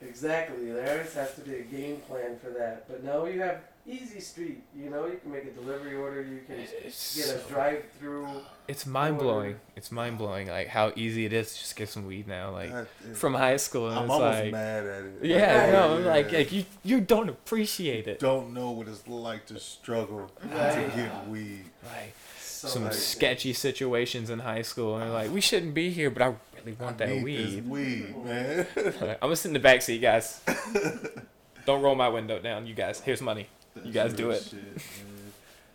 [0.00, 0.72] Exactly.
[0.72, 2.88] There always has to be a game plan for that.
[2.88, 4.62] But now you have Easy Street.
[4.76, 6.22] You know, you can make a delivery order.
[6.22, 8.28] You can It's, get a drive-through.
[8.68, 9.56] it's mind blowing.
[9.74, 12.50] It's mind blowing, like how easy it is to just get some weed now.
[12.52, 15.14] Like That is- from high school, and I'm it's almost like, mad at it.
[15.22, 16.04] yeah, no, Yeah.
[16.06, 18.20] like like you you don't appreciate it.
[18.20, 20.90] don't know what it's like to struggle Right.
[20.90, 21.64] to get weed.
[21.84, 26.08] Like So some like- sketchy situations in high school, and like, we shouldn't be here,
[26.10, 27.46] but I really want I that need weed.
[27.56, 28.66] this weed, man.
[28.96, 30.40] I'm gonna sit in the back seat, guys.
[31.66, 33.00] Don't roll my window down, you guys.
[33.00, 33.48] Here's money.
[33.84, 34.42] You guys do Real it.
[34.44, 34.74] shit, man.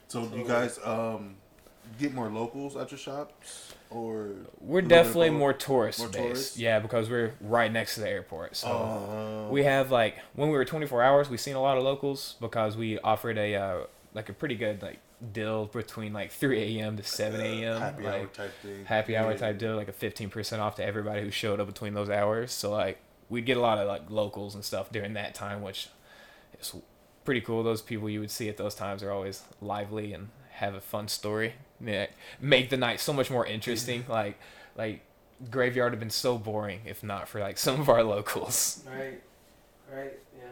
[0.07, 1.35] so do you guys um
[1.99, 4.27] get more locals at your shops or
[4.59, 6.17] We're a little bit definitely more tourist More based.
[6.21, 6.57] tourist?
[6.57, 8.55] Yeah, because we're right next to the airport.
[8.57, 8.67] So
[9.47, 12.35] Uh, we have like when we were 24 hours, we seen a lot of locals
[12.41, 13.77] because we offered a uh,
[14.13, 14.99] like a pretty good like
[15.33, 16.97] deal between like 3 a.m.
[16.97, 17.79] to 7 a.m.
[17.81, 18.85] happy like, hour type thing.
[18.85, 19.37] happy hour Yeah.
[19.37, 22.51] type deal, like a 15% off to everybody who showed up between those hours.
[22.51, 25.87] So like we'd get a lot of like locals and stuff during that time, which
[26.61, 26.75] is
[27.27, 27.61] pretty cool.
[27.61, 31.09] Those people you would see at those times are always lively and have a fun
[31.09, 31.55] story.
[31.85, 32.07] Yeah,
[32.39, 34.05] make the night so much more interesting.
[34.09, 34.39] like
[34.77, 35.01] like
[35.51, 38.81] graveyard have been so boring if not for like some of our locals.
[38.87, 39.21] Right,
[39.93, 40.45] right, yeah.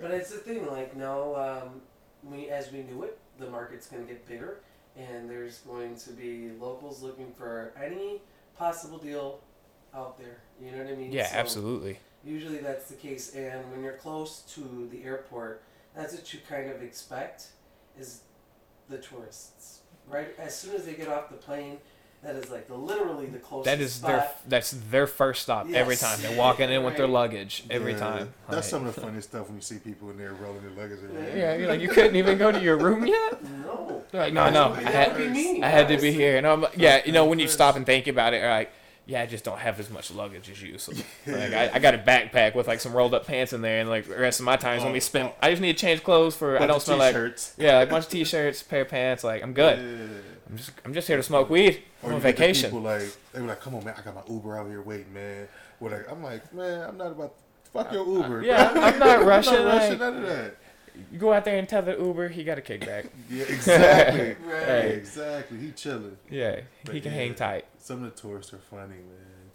[0.00, 1.82] But it's the thing, like now, um,
[2.22, 4.60] we as we knew it, the market's going to get bigger,
[4.96, 8.22] and there's going to be locals looking for any
[8.56, 9.40] possible deal
[9.94, 10.38] out there.
[10.62, 11.12] You know what I mean?
[11.12, 11.98] Yeah, So absolutely.
[12.24, 15.60] Usually that's the case, and when you're close to the airport,
[15.96, 17.48] that's what you kind of expect
[17.98, 18.20] is
[18.88, 20.34] the tourists, right?
[20.38, 21.78] As soon as they get off the plane,
[22.22, 23.64] that is like the literally the closest.
[23.66, 24.08] That is spot.
[24.08, 26.18] their that's their first stop every time.
[26.22, 28.34] They're walking in with their luggage every Yeah, time.
[28.48, 30.70] That's Like, some of the funniest stuff when you see people in there rolling their
[30.70, 31.36] luggage around.
[31.36, 33.42] Yeah, you're like you couldn't even go to your room yet.
[33.42, 34.04] No.
[34.10, 36.46] They're like, no, no, I That would be had, I had to be here, and
[36.46, 38.72] I'm like, yeah, you know, when you stop and think about it, you're like,
[39.06, 40.92] yeah, I just don't have as much luggage as you, so
[41.26, 43.88] like, I, I got a backpack with like some rolled up pants in there, and
[43.88, 45.32] like the rest of my time is gonna be oh, spent.
[45.32, 45.38] Oh.
[45.42, 46.60] I just need to change clothes for.
[46.60, 47.54] I don't smell like t-shirts.
[47.58, 49.22] yeah, like a bunch of t-shirts, pair of pants.
[49.22, 49.78] Like I'm good.
[49.78, 50.20] Yeah.
[50.48, 51.82] I'm just I'm just here to smoke weed.
[52.02, 52.70] I'm Or on the vacation.
[52.70, 55.12] People like they were like, "Come on, man, I got my Uber out here waiting,
[55.12, 57.34] man." What like, I'm like, man, I'm not about
[57.72, 58.42] fuck your Uber.
[58.42, 60.56] yeah, I'm not rushing, I'm not rushing like- none of that.
[61.12, 63.08] You go out there and tell the Uber he got a kickback.
[63.30, 64.36] Yeah, exactly.
[64.46, 64.62] Right.
[64.64, 64.90] Hey.
[64.94, 65.58] Exactly.
[65.58, 66.16] He chilling.
[66.30, 67.18] Yeah, But he can yeah.
[67.18, 67.64] hang tight.
[67.78, 69.50] Some of the tourists are funny, man.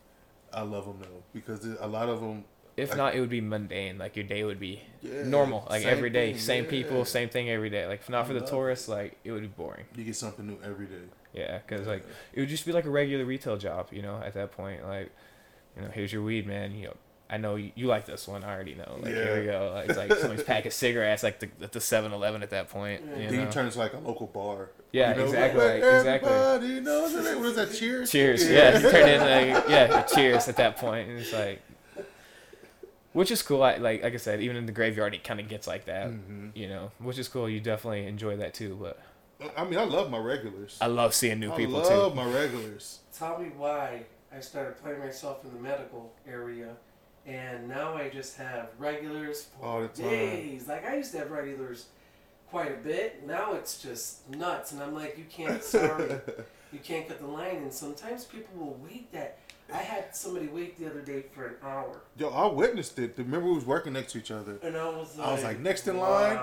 [0.53, 2.43] I love them though because a lot of them.
[2.75, 3.97] If Like- not, it would be mundane.
[3.97, 6.69] Like your day would be Yeah, normal, like every day, thing, same yeah.
[6.69, 7.85] people, same thing every day.
[7.85, 9.85] Like if not I for the love tourists, like it would be boring.
[9.95, 10.95] You get something new every day.
[11.33, 14.21] Yeah, because like it would just be like a regular retail job, you know.
[14.25, 15.11] At that point, like,
[15.75, 16.73] you know, here's your weed, man.
[16.73, 16.95] You know,
[17.31, 18.43] I know you, you like this one.
[18.43, 18.97] I already know.
[19.01, 19.71] Like here we go.
[19.73, 23.03] Like, it's like somebody's packing cigarettes, like the at the Seven Eleven at that point.
[23.05, 23.15] Yeah.
[23.17, 23.45] You then know?
[23.45, 24.71] you turn into like a local bar.
[24.91, 26.31] Yeah, You know, exactly, like, like, exactly.
[26.31, 27.37] Everybody knows it.
[27.37, 27.73] What is that?
[27.73, 28.11] Cheers.
[28.11, 28.49] cheers.
[28.49, 29.19] Yeah, you turn in
[29.53, 31.61] like yeah, cheers at that point, and it's like,
[33.13, 33.61] which is cool.
[33.61, 36.09] I, like like I said, even in the graveyard, it kind of gets like that.
[36.09, 36.51] Mhm.
[36.55, 37.47] You know, which is cool.
[37.47, 38.75] You definitely enjoy that too.
[38.81, 38.99] But
[39.55, 40.77] I mean, I love my regulars.
[40.81, 41.93] I love seeing new I people too.
[41.93, 42.15] I love too.
[42.15, 42.99] my regulars.
[43.15, 44.03] Tell me why
[44.35, 46.75] I started putting myself in the medical area,
[47.25, 50.09] and now I just have regulars for All the time.
[50.09, 50.67] days.
[50.67, 51.87] Like I used to have regulars
[52.49, 53.25] quite a bit.
[53.27, 55.63] Now it's just nuts, and I'm like, you can't.
[55.75, 56.19] Sorry,
[56.71, 57.57] you can't cut the line.
[57.57, 59.39] And sometimes people will wait that.
[59.71, 63.13] I had somebody wait the other day for an hour, Yo, I witnessed it.
[63.19, 65.59] Remember, we was working next to each other, and I was like, I was like,
[65.59, 66.39] next in line?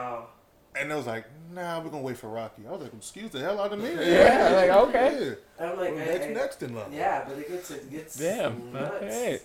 [0.76, 0.80] Wow.
[0.82, 3.40] and they was like, "Nah, we're gonna wait for Rocky." I was like, "Excuse the
[3.40, 5.26] hell out of me." Yeah, like, okay.
[5.58, 5.64] Yeah.
[5.66, 6.92] I'm like, We're I- next, I- next in line.
[6.92, 8.72] Yeah, but it gets it gets Damn.
[8.72, 8.94] nuts.
[9.02, 9.38] Okay.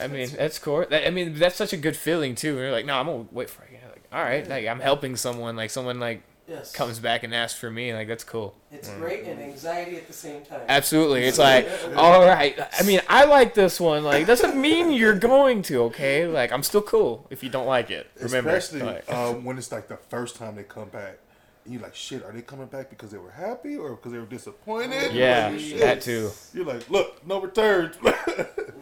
[0.00, 0.84] I mean, that's cool.
[0.88, 2.56] That, I mean, that's such a good feeling too.
[2.56, 3.70] You're like, no, I'm gonna wait for it.
[3.72, 5.56] Like, all right, like I'm helping someone.
[5.56, 6.72] Like someone like Yes.
[6.72, 7.94] comes back and asks for me.
[7.94, 8.54] Like that's cool.
[8.70, 10.60] It's great and anxiety at the same time.
[10.68, 11.24] Absolutely.
[11.24, 12.58] It's like, all right.
[12.78, 14.04] I mean, I like this one.
[14.04, 15.84] Like, doesn't mean you're going to.
[15.84, 16.26] Okay.
[16.26, 18.08] Like, I'm still cool if you don't like it.
[18.20, 18.50] Remember.
[18.50, 21.18] Especially Like, um, when it's like the first time they come back.
[21.64, 24.18] And you're like, shit, are they coming back because they were happy or because they
[24.18, 25.14] were disappointed?
[25.14, 25.80] yeah, Like, shit.
[25.80, 26.30] that too.
[26.52, 27.96] You're like, look, no returns.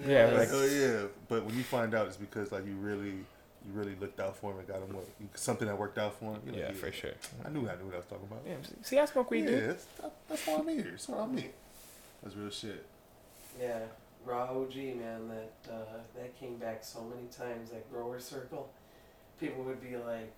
[0.04, 0.24] Yeah.
[0.30, 1.06] like, Like, oh yeah.
[1.28, 3.14] But when you find out, it's because like you really,
[3.66, 6.32] you really looked out for him and got him what, something that worked out for
[6.32, 6.40] him.
[6.44, 7.12] You're like, yeah, for sure.
[7.44, 8.42] I knew I knew what I was talking about.
[8.46, 8.56] Yeah.
[8.82, 9.70] See, I smoke weed, yeah, dude.
[9.70, 10.84] that's, that, that's what I mean.
[10.90, 11.50] That's what I mean.
[12.22, 12.86] That's real shit.
[13.60, 13.80] Yeah,
[14.24, 17.70] raw OG man, that uh, that came back so many times.
[17.70, 18.70] That grower circle,
[19.40, 20.32] people would be like,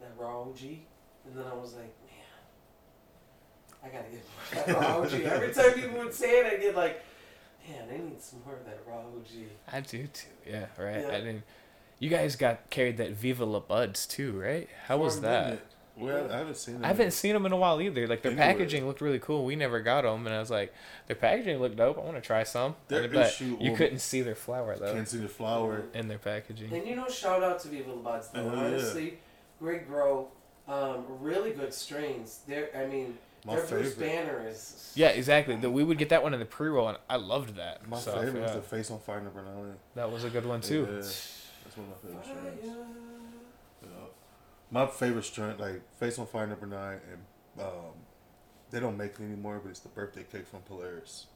[0.00, 4.88] "That raw OG," and then I was like, "Man, I gotta get more of that
[4.88, 7.04] raw OG." Every time people would say it, I get like,
[7.68, 10.26] "Man, I need some more of that raw OG." I do too.
[10.46, 10.66] Yeah.
[10.78, 11.02] Right.
[11.02, 11.16] Yeah.
[11.16, 11.42] I mean,
[11.98, 14.68] you guys got carried that Viva La Buds too, right?
[14.86, 15.60] How was that?
[15.96, 16.74] Well, I haven't seen.
[16.74, 18.06] Them I haven't seen them in a while either.
[18.06, 18.52] Like their Anywhere.
[18.52, 19.44] packaging looked really cool.
[19.44, 20.72] We never got them, and I was like,
[21.08, 21.98] their packaging looked dope.
[21.98, 22.76] I want to try some.
[22.86, 25.82] Their but issue you couldn't see their flower though Can't see the flower.
[25.94, 26.72] in their packaging.
[26.72, 28.42] And you know, shout out to Viva La Buds though.
[28.42, 28.66] Oh, yeah.
[28.66, 29.18] Honestly,
[29.58, 30.28] great grow,
[30.68, 32.42] um, really good strains.
[32.46, 34.06] They're, I mean, My their Bruce favorite.
[34.06, 34.92] Banner is.
[34.94, 35.56] Yeah, exactly.
[35.56, 37.88] The, we would get that one in the pre-roll, and I loved that.
[37.88, 39.74] My So, favorite yeah, was the face on fire number nine.
[39.96, 40.86] that was a good one too.
[40.88, 41.37] Yeah, that's
[41.78, 42.76] one of my favorite strains.
[43.82, 43.88] Yeah.
[44.70, 47.94] My favorite strain, like face on fire number nine, and um,
[48.70, 51.26] they don't make it anymore, but it's the birthday cake from Polaris.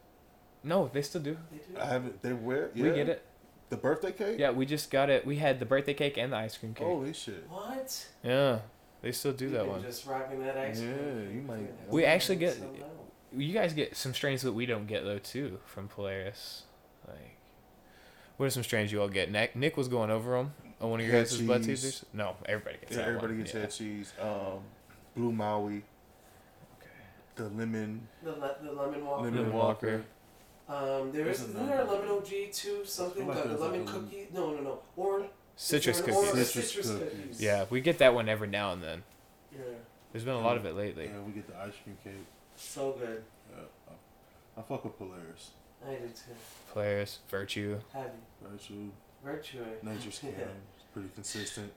[0.65, 1.37] No, they still do.
[1.51, 1.81] They do.
[1.81, 2.23] I haven't.
[2.23, 2.71] They wear.
[2.75, 3.23] Yeah, We get it.
[3.71, 4.39] The birthday cake.
[4.39, 5.25] Yeah, we just got it.
[5.27, 6.87] We had the birthday cake and the ice cream cake.
[6.87, 7.47] Holy shit.
[7.49, 8.07] What?
[8.23, 8.59] Yeah,
[9.01, 9.83] they still do You've that one.
[9.83, 10.91] Just rocking that ice cream.
[10.95, 12.71] Yeah, you might- We actually get- So.
[13.35, 16.65] You guys get some strains that we don't get though too from Polaris.
[17.09, 17.39] Like,
[18.43, 19.31] what are some strains you all get?
[19.31, 22.05] Nick, Nick was going over them on one of your Head guys' butt teasers.
[22.13, 23.43] No, everybody gets Yeah, that everybody one.
[23.43, 23.61] gets yeah.
[23.61, 24.13] head cheese.
[24.21, 24.59] Um,
[25.15, 25.85] blue Maui,
[26.81, 26.89] Okay.
[27.37, 29.23] the lemon, The, le- the lemon walker.
[29.23, 30.03] lemon Lemon Walker.
[30.69, 31.01] Walker.
[31.03, 32.81] Um, there is isn't there a another lemon OG too?
[32.85, 34.29] Something I the, thought the there was lemon like a lemon- cookie?
[34.35, 34.79] No, no, no.
[34.97, 35.31] Orange.
[35.55, 36.31] Citrus is there cookies.
[36.49, 37.11] Citrus citrus cookies.
[37.21, 37.41] cookies.
[37.41, 39.03] Yeah, we get that one every now and then.
[39.53, 39.59] Yeah.
[40.11, 41.05] There's been a lot of it lately.
[41.05, 42.27] Yeah, we get the ice cream cake.
[42.57, 43.23] So good.
[43.55, 43.63] Yeah,
[44.57, 45.51] I, I fuck with Polaris.
[45.87, 46.33] I do too.
[46.73, 47.79] Polaris, Virtue.
[47.93, 48.09] Heavy.
[48.43, 48.91] Virtue,
[49.25, 49.65] Virtue.
[49.83, 50.35] Nature's Skin.
[50.39, 50.45] Yeah.
[50.77, 51.73] It's pretty consistent.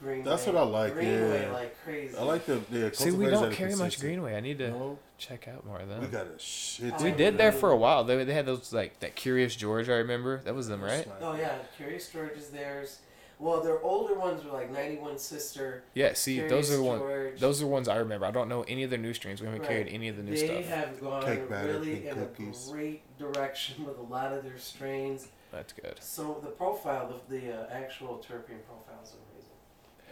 [0.00, 0.24] Greenway.
[0.28, 1.52] That's what I like, Greenway yeah.
[1.52, 2.16] like crazy.
[2.16, 2.90] I like the yeah.
[2.92, 4.00] See, we don't are carry much.
[4.00, 4.36] Greenway.
[4.36, 6.00] I need to No, check out more of them.
[6.02, 6.98] we got a shit.
[6.98, 8.04] We We did there for a while.
[8.04, 9.88] They, they had those like that Curious George.
[9.88, 11.06] I remember that was them, right?
[11.22, 12.98] Oh yeah, Curious George is theirs.
[13.44, 15.84] Well, their older ones were like 91 Sister.
[15.92, 16.14] Yeah.
[16.14, 17.40] See, those are the George.
[17.40, 18.24] Those are ones I remember.
[18.24, 19.42] I don't know any of the new streams.
[19.42, 19.68] We haven't Right.
[19.68, 20.64] carried any of the new they stuff.
[20.64, 22.68] have gone Cake batter, really pink in cookies.
[22.68, 25.28] a great direction with a lot of their strains.
[25.52, 26.02] That's good.
[26.02, 29.50] So the profile of the uh, actual terpene profile is amazing.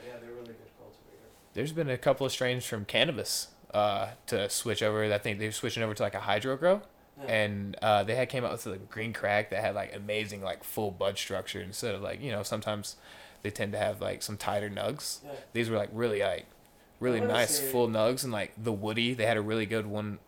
[0.07, 1.29] Yeah, they're really good cultivator.
[1.55, 5.11] There's been a couple of strains from cannabis uh, to switch over.
[5.11, 6.83] I think they're switching over to like a hydro grow,
[7.19, 7.33] Yeah.
[7.33, 10.63] and uh, they had came out with like green crack that had like amazing like
[10.65, 12.97] full bud structure instead of like you know sometimes
[13.43, 15.19] they tend to have like some tighter nugs.
[15.25, 15.33] Yeah.
[15.53, 16.47] These were like really like
[17.01, 19.15] really nice say- full nugs and like the woody.
[19.15, 20.19] They had a really good one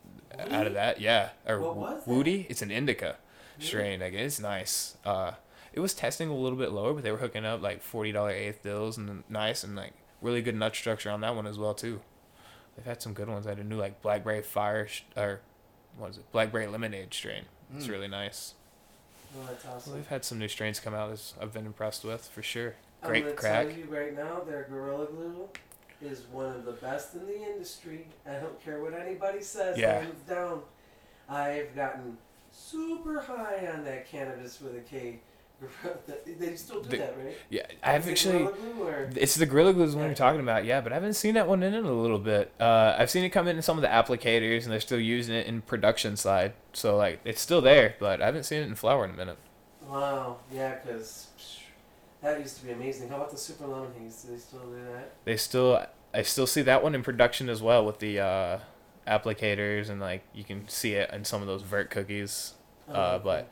[0.50, 1.00] out of that.
[1.00, 2.46] Yeah, or What woody.
[2.48, 3.16] It's an indica
[3.58, 3.66] Really?
[3.66, 4.00] strain.
[4.00, 4.96] Like it's nice.
[5.04, 5.32] Uh,
[5.72, 8.30] it was testing a little bit lower, but they were hooking up like forty dollar
[8.30, 11.74] eighth bills and nice and like really good nut structure on that one as well
[11.74, 12.00] too.
[12.76, 13.46] They've had some good ones.
[13.46, 15.40] I had a new like blackberry fire sh- or
[15.96, 16.32] what is it?
[16.32, 17.44] Blackberry lemonade strain.
[17.76, 17.90] It's Mm.
[17.90, 18.54] really nice.
[19.36, 19.94] Oh, awesome.
[19.94, 21.10] they've had some new strains come out.
[21.10, 22.74] That I've been impressed with for sure.
[23.04, 23.68] I'm Great gonna crack.
[23.68, 25.48] tell you right now, their Gorilla Glue
[26.02, 28.06] is one of the best in the industry.
[28.28, 29.78] I don't care what anybody says.
[29.78, 30.00] Yeah.
[30.00, 30.62] Hands down.
[31.28, 32.16] I've gotten
[32.50, 35.20] super high on that cannabis with a K.
[35.60, 35.96] Gorilla-
[36.38, 37.36] They still do The- that, right?
[37.48, 38.48] Yeah, I've actually.
[39.16, 41.46] It's the Gorilla Glue is one you're talking about, yeah, but I haven't seen that
[41.48, 42.52] one in in a little bit.
[42.60, 45.46] Uh, I've seen it come in some of the applicators, and they're still using it
[45.46, 46.54] in production side.
[46.72, 49.38] So like, it's still there, but I haven't seen it in flower in a minute.
[49.86, 51.28] Wow, yeah, because
[52.24, 53.08] that used to be amazing.
[53.08, 54.22] How about the Super Lemon Haze?
[54.22, 55.12] Do they still do that?
[55.24, 58.58] They still, I still see that one in production as well with the uh,
[59.06, 62.54] applicators, and like you can see it in some of those vert cookies.
[62.88, 63.48] Uh, but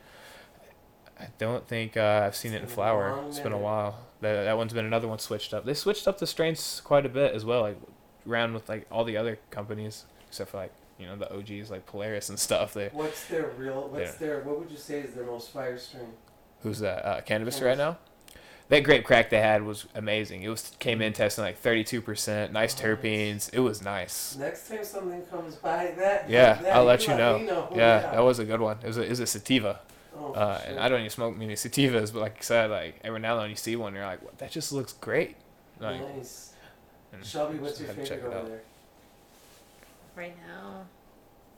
[1.18, 3.24] I don't think uh, I've seen it in It's been a flower.
[3.28, 3.98] It's been a while.
[4.20, 5.64] That that one's been another one switched up.
[5.64, 7.78] They switched up the strains quite a bit as well, like
[8.26, 11.86] around with like all the other companies, except for like you know the OGs like
[11.86, 12.74] Polaris and stuff.
[12.74, 13.88] They What's their real?
[13.88, 14.40] What's their?
[14.40, 16.08] What would you say is their most fire strain?
[16.62, 17.62] who's that uh, cannabis Cannabis.
[17.62, 17.98] right now.
[18.72, 20.44] That grape crack they had was amazing.
[20.44, 23.52] It was came in testing like thirty two percent, nice terpenes.
[23.52, 24.34] It was nice.
[24.36, 27.36] Next time something comes by that, Yeah, that, I'll let you me know.
[27.36, 27.68] know.
[27.74, 28.78] Yeah, that was a good one.
[28.82, 29.80] It was a, it was a sativa.
[30.16, 30.78] Oh, Uh, and.
[30.80, 33.50] I don't even smoke many sativas, but like I said, like every now and then
[33.50, 35.36] you see one, you're like, what, that just looks great.
[35.78, 36.54] Like, nice.
[37.12, 38.62] and Shelby, what's your had to check favorite over there?
[40.16, 40.86] Right now,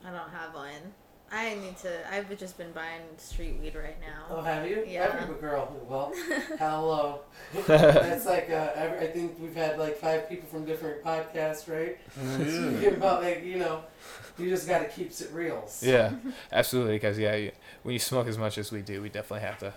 [0.04, 0.92] I don't have one.
[1.32, 2.12] I need to.
[2.14, 4.24] I've just been buying street weed right now.
[4.30, 4.84] Oh, have you?
[4.86, 5.18] Yeah.
[5.20, 5.74] Every girl.
[5.88, 6.12] Well,
[6.58, 7.20] hello.
[7.66, 11.98] That's like uh, every, I think we've had like five people from different podcasts, right?
[12.12, 13.82] Speaking about like you know,
[14.38, 15.68] you just got to keep it real.
[15.82, 16.12] Yeah,
[16.52, 16.94] absolutely.
[16.96, 19.74] Because yeah, you, when you smoke as much as we do, we definitely have to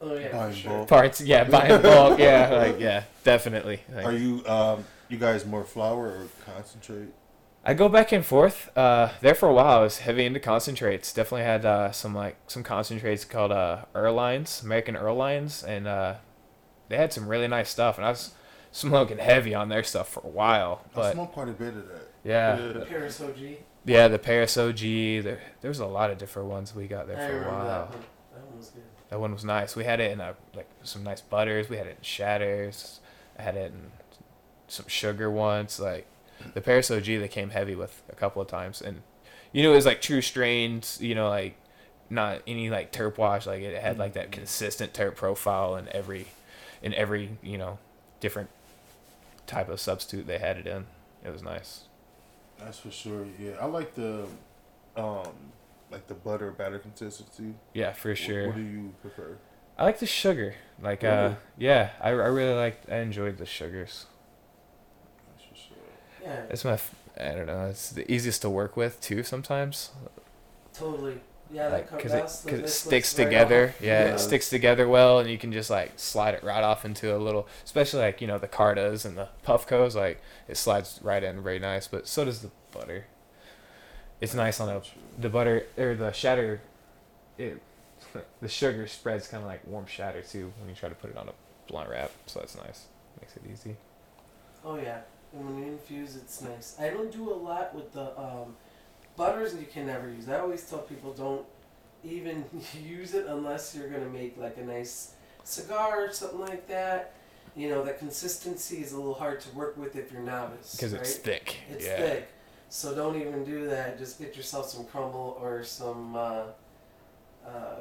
[0.00, 0.32] Oh yeah.
[0.32, 0.70] Buy for sure.
[0.78, 0.88] bulk.
[0.88, 1.20] parts.
[1.20, 2.18] Yeah, buy in bulk.
[2.18, 3.80] Yeah, like yeah, definitely.
[3.94, 7.08] Like, Are you um you guys more flour or concentrate?
[7.66, 8.70] I go back and forth.
[8.76, 11.12] Uh, there for a while, I was heavy into concentrates.
[11.12, 16.14] Definitely had uh, some like some concentrates called uh, Erlines, American Erlines, and uh,
[16.88, 17.96] they had some really nice stuff.
[17.96, 18.32] And I was
[18.70, 20.84] smoking heavy on their stuff for a while.
[20.94, 22.08] I smoked quite a bit of that.
[22.22, 23.38] yeah, The Paris OG.
[23.86, 24.78] yeah, the Paris OG.
[24.78, 27.66] There, there was a lot of different ones we got there I for a while.
[27.66, 28.04] that one.
[28.34, 28.82] That one was good.
[29.08, 29.74] That one was nice.
[29.74, 31.70] We had it in a, like some nice butters.
[31.70, 33.00] We had it in shatters.
[33.38, 33.90] I had it in
[34.68, 35.78] some sugar once.
[35.80, 36.06] Like
[36.54, 39.02] the Paris OG, they came heavy with a couple of times, and
[39.52, 40.98] you know it was like true strains.
[41.00, 41.56] You know, like
[42.10, 43.46] not any like terp wash.
[43.46, 46.26] Like it had like that consistent terp profile in every
[46.82, 47.78] in every you know
[48.20, 48.50] different
[49.46, 50.86] type of substitute they had it in.
[51.24, 51.84] It was nice.
[52.58, 53.26] That's for sure.
[53.38, 54.26] Yeah, I like the,
[54.96, 55.32] um,
[55.90, 57.54] like the butter batter consistency.
[57.72, 58.48] Yeah, for sure.
[58.48, 59.36] What, do you prefer?
[59.76, 60.54] I like the sugar.
[60.80, 62.82] Like uh, yeah, I, I really like.
[62.90, 64.06] I enjoyed the sugars.
[66.24, 66.44] That's for sure.
[66.46, 66.72] Yeah, It's my.
[66.72, 67.66] f- I don't know.
[67.66, 69.22] It's the easiest to work with too.
[69.22, 69.90] Sometimes,
[70.72, 71.20] totally.
[71.52, 73.74] Yeah, like comes because it, cause it sticks looks right together.
[73.80, 74.14] Yeah, Yeah.
[74.14, 77.18] it sticks together well, and you can just like slide it right off into a
[77.18, 77.46] little.
[77.64, 79.94] Especially like you know the Cartas and the Puffcos.
[79.94, 81.86] Like it slides right in very nice.
[81.86, 83.04] But so does the butter.
[84.20, 84.82] It's nice on a
[85.18, 86.60] the butter or the shatter.
[87.38, 87.60] It
[88.40, 91.16] the sugar spreads kind of like warm shatter too when you try to put it
[91.16, 91.32] on a
[91.68, 92.10] blunt wrap.
[92.26, 92.86] So that's nice.
[93.20, 93.76] Makes it easy.
[94.64, 95.00] Oh yeah,
[95.34, 96.76] and when you infuse, it's nice.
[96.78, 98.56] I don't do a lot with the um,
[99.16, 99.54] butters.
[99.54, 100.28] You can never use.
[100.28, 101.44] I always tell people don't
[102.04, 102.44] even
[102.84, 107.14] use it unless you're gonna make like a nice cigar or something like that.
[107.56, 110.74] You know, that consistency is a little hard to work with if you're novice.
[110.74, 111.02] Because right?
[111.02, 111.56] it's thick.
[111.70, 111.96] It's yeah.
[111.96, 112.28] thick.
[112.68, 113.98] So don't even do that.
[113.98, 116.42] Just get yourself some crumble or some uh,
[117.46, 117.76] uh,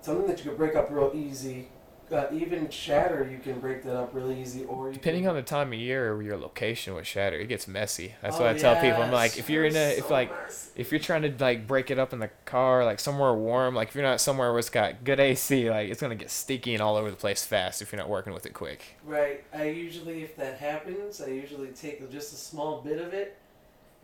[0.00, 1.68] something that you can break up real easy.
[2.12, 4.64] Uh, even shatter, you can break that up really easy.
[4.64, 7.46] Or you Depending can, on the time of year or your location with shatter, it
[7.46, 8.14] gets messy.
[8.20, 9.02] That's Oh, what I tell people.
[9.02, 10.70] I'm like, if you're in a, if So like, messy.
[10.76, 13.88] if you're trying to like break it up in the car, like somewhere warm, like
[13.88, 16.82] if you're not somewhere where it's got good AC, like it's gonna get sticky and
[16.82, 18.96] all over the place fast if you're not working with it quick.
[19.04, 19.44] Right.
[19.54, 23.36] I usually, if that happens, I usually take just a small bit of it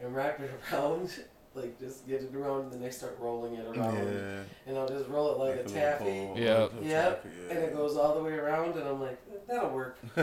[0.01, 1.11] and wrap it around,
[1.57, 4.41] like just get it around, and then they start rolling it around, Yeah.
[4.67, 6.59] and I'll just roll it like, a taffy, ball, Yeah.
[6.65, 7.23] like a Yep.
[7.23, 9.99] taffy, and it goes all the way around, and I'm like, that'll work.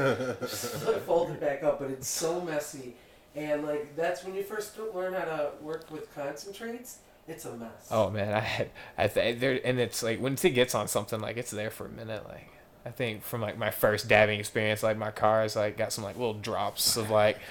[1.06, 2.96] fold it back up, but it's so messy.
[3.36, 7.00] And like that's when you first learn how to work with concentrates.
[7.28, 7.88] It's a mess.
[7.90, 11.20] Oh man, I had, I think there, and it's like once it gets on something,
[11.20, 12.26] like it's there for a minute.
[12.28, 12.50] Like
[12.86, 16.04] I think from like my first dabbing experience, like my car is like got some
[16.04, 17.40] like little drops of like.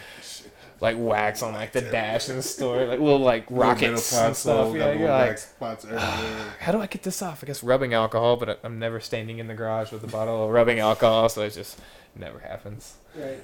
[0.82, 4.74] Like wax on like the dash in the store, like little like rockets and stuff.
[4.74, 6.04] Yeah, you're like, spots everywhere.
[6.04, 7.44] Ah, how do I get this off?
[7.44, 10.44] I guess rubbing alcohol, but I- I'm never standing in the garage with a bottle
[10.44, 11.78] of rubbing alcohol, so it just
[12.16, 12.94] never happens.
[13.16, 13.38] Right.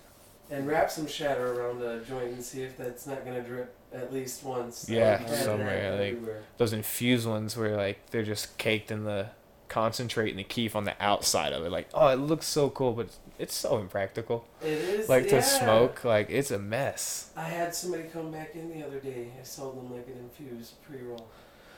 [0.50, 4.12] and wrap some shatter around the joint and see if that's not gonna drip at
[4.12, 4.86] least once.
[4.86, 6.42] Yeah, like somewhere, like- everywhere.
[6.58, 9.28] Those infused ones where like they're just caked in the
[9.72, 11.70] concentrate and the keef on the outside of it.
[11.70, 13.08] Like, oh, it looks so cool, but
[13.38, 14.46] it's so impractical.
[14.62, 15.40] It is Like yeah.
[15.40, 17.30] to smoke, like it's a mess.
[17.36, 19.28] I had somebody come back in the other day.
[19.40, 21.26] I sold them like an infused pre roll,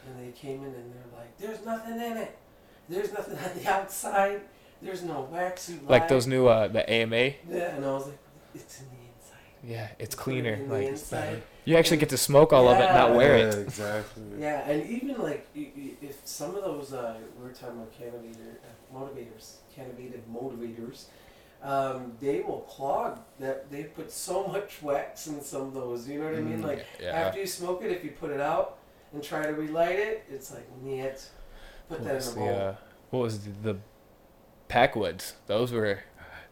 [0.06, 2.36] and they came in and they're like, "There's nothing in it.
[2.88, 4.40] There's nothing on the outside.
[4.82, 5.70] There's no wax.
[5.70, 7.16] You Like those new uh the AMA.
[7.48, 8.18] Yeah, and I was like,
[8.54, 9.03] "It's in the inside."
[9.66, 10.54] Yeah, it's cleaner.
[10.54, 11.42] in Like inside.
[11.64, 13.16] you actually get to smoke all of it, and not Yeah.
[13.16, 13.58] wear yeah, it.
[13.58, 14.22] exactly.
[14.38, 17.92] Yeah, and even like i- i- if some of those uh, we were talking about
[17.92, 21.04] cantivator uh, motivators, cantivated motivators,
[21.62, 23.18] um, they will clog.
[23.40, 26.06] That they put so much wax in some of those.
[26.08, 26.58] You know what I mean?
[26.62, 27.12] Mm, Like yeah.
[27.12, 28.78] after you smoke it, if you put it out
[29.12, 31.30] and try to relight it, it's like niet.
[31.88, 32.48] Put What that in a the, bowl.
[32.68, 32.74] uh,
[33.10, 33.76] what was the, the
[34.68, 35.34] Packwoods?
[35.46, 36.00] Those were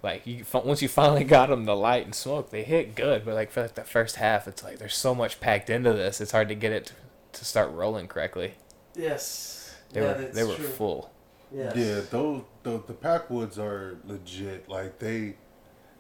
[0.03, 3.25] like you once you finally got them the light and smoke, they hit good.
[3.25, 6.21] But like for like the first half, it's like there's so much packed into this.
[6.21, 6.93] It's hard to get it to,
[7.39, 8.55] to start rolling correctly.
[8.97, 9.59] yes.
[9.93, 10.65] They yeah, were that's they were true.
[10.67, 11.11] full.
[11.55, 11.77] Yes.
[11.77, 14.69] Yeah, those the the Packwoods are legit.
[14.71, 15.35] Like they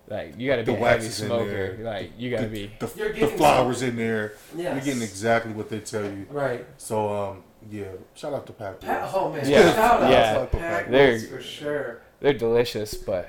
[0.08, 1.50] Like you got to be The a wax heavy in smoker.
[1.76, 1.84] there.
[1.84, 2.72] Like you got to the, be.
[2.78, 4.32] the, You're the getting flowers in there.
[4.56, 4.74] Yes.
[4.76, 6.26] You're getting exactly what they tell you.
[6.30, 6.64] Right.
[6.78, 7.84] So um yeah,
[8.14, 8.86] shout out to Packwoods.
[8.86, 9.46] Pa- oh man.
[9.48, 10.38] Yeah, Shout out yeah.
[10.38, 12.00] to Pac They're- for sure.
[12.20, 13.28] They're delicious, but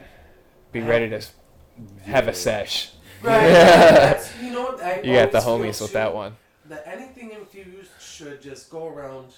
[0.74, 1.22] be ready to
[2.04, 2.32] have Yeah.
[2.32, 2.92] a sesh.
[3.22, 3.42] Right.
[3.48, 4.82] That's, you know what?
[4.84, 6.36] I You got the homies with that one.
[6.66, 9.34] That anything infused should just go around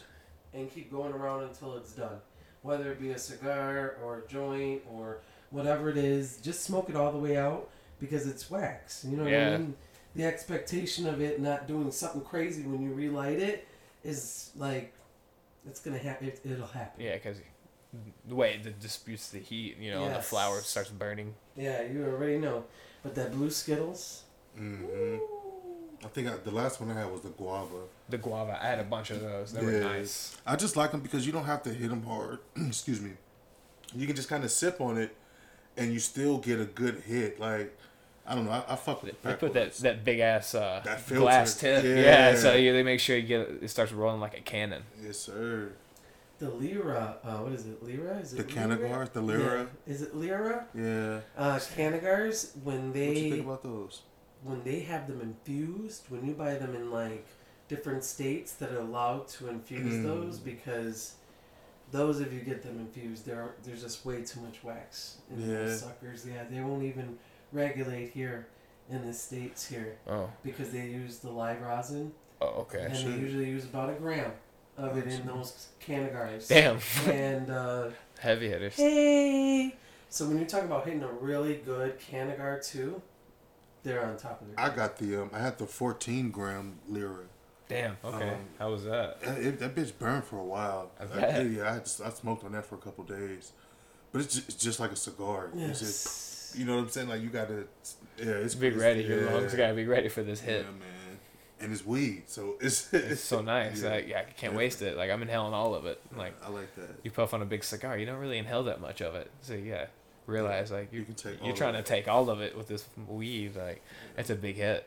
[0.53, 2.17] and keep going around until it's done.
[2.63, 5.19] Whether it be a cigar or a joint or
[5.51, 7.69] whatever it is, just smoke it all the way out
[7.99, 9.05] because it's wax.
[9.07, 9.53] You know what Yeah.
[9.53, 9.75] I mean?
[10.15, 13.67] The expectation of it not doing something crazy when you relight it
[14.03, 14.93] is like
[15.67, 16.27] it's gonna happen.
[16.27, 17.03] It, it'll happen.
[17.03, 17.37] Yeah, because
[18.27, 20.29] the way it disputes the heat, you know, and the Yes.
[20.29, 21.35] flower starts burning.
[21.55, 22.65] Yeah, you already know.
[23.03, 24.23] But that blue Skittles.
[24.55, 25.17] hmm
[26.03, 27.77] I think I, the last one I had was the guava.
[28.09, 29.53] The guava, I had a bunch of those.
[29.53, 30.37] They were nice.
[30.45, 32.39] I just like them because you don't have to hit them hard.
[32.55, 33.11] Excuse me.
[33.95, 35.15] You can just kind of sip on it,
[35.77, 37.39] and you still get a good hit.
[37.39, 37.75] Like
[38.27, 38.51] I don't know.
[38.51, 41.83] I, I fuck with the They put that that big ass uh, That glass tip.
[41.83, 41.95] Yeah.
[41.95, 42.35] Yeah.
[42.35, 44.83] so yeah, they make sure you get it, it starts rolling like a cannon.
[45.03, 45.71] Yes, sir.
[46.45, 47.17] The the Lyra.
[47.23, 47.83] Uh, what is it?
[47.83, 48.17] Lyra?
[48.19, 49.67] Is it The Canagars, the Lyra.
[49.87, 49.93] Yeah.
[49.93, 50.65] Is it Lyra?
[50.75, 51.19] Yeah.
[51.37, 53.07] Uh, Canagars when they.
[53.07, 54.01] What you think about those?
[54.43, 57.25] when they have them infused, when you buy them in like
[57.67, 60.03] different states that are allowed to infuse Mm.
[60.03, 61.15] those, because
[61.91, 65.47] those if you get them infused, there there's just way too much wax in Yeah.
[65.63, 66.27] those suckers.
[66.27, 67.17] Yeah, they won't even
[67.51, 68.45] regulate here
[68.87, 70.29] in the states here Oh.
[70.43, 72.83] because they use the live rosin, Oh, okay.
[72.83, 73.09] and Sure.
[73.09, 74.31] they usually use about a gram
[74.77, 76.47] of it in those canagars.
[76.47, 76.79] Damn.
[77.11, 78.75] And uh, Heavy hitters.
[78.75, 79.75] hey,
[80.09, 83.01] so when you're talking about hitting a really good canagar too,
[83.83, 84.59] they're on top of their.
[84.59, 87.25] I got the um, I had the 14 gram Lyra.
[87.67, 87.97] Damn.
[88.05, 88.29] Okay.
[88.29, 89.17] Um, How was that?
[89.25, 90.91] Uh, It, that bitch burned for a while.
[90.99, 93.53] I I, yeah, I, had I smoked on that for a couple days,
[94.11, 95.49] but it's just, it's just like a cigar.
[95.55, 96.55] It's just Yes.
[96.59, 97.09] you know what I'm saying.
[97.09, 97.65] Like you gotta,
[98.17, 99.01] yeah, it's Be it's- ready.
[99.03, 100.57] Your lungs gotta be ready for this hit.
[100.61, 100.79] Yeah, hit.
[100.79, 100.87] man.
[101.59, 103.81] And it's weed, so it's It's so nice.
[103.81, 103.89] Yeah.
[103.89, 104.57] Like, yeah, I can't Yeah.
[104.57, 104.97] waste it.
[104.97, 106.01] Like I'm inhaling all of it.
[106.15, 106.89] Like I like that.
[107.03, 109.31] you puff on a big cigar, you don't really inhale that much of it.
[109.41, 109.85] So yeah,
[110.27, 111.85] realize like you, You can take all you're trying to it.
[111.85, 113.55] take all of it with this weed.
[113.55, 113.81] Like
[114.17, 114.85] it's a big hit.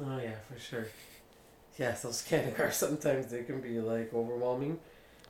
[0.00, 0.86] Oh yeah, for sure.
[1.78, 4.78] Yes, those canagars sometimes they can be like overwhelming,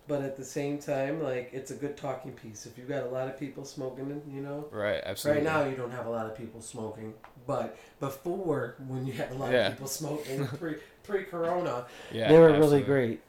[0.08, 2.66] but at the same time, like it's a good talking piece.
[2.66, 4.66] If you've got a lot of people smoking, it, you know.
[4.70, 5.00] Right.
[5.04, 5.44] Absolutely.
[5.44, 7.14] Right now, you don't have a lot of people smoking,
[7.46, 9.66] but before, when you had a lot Yeah.
[9.68, 12.28] of people smoking pre pre Corona, Yeah.
[12.28, 13.20] they were really great.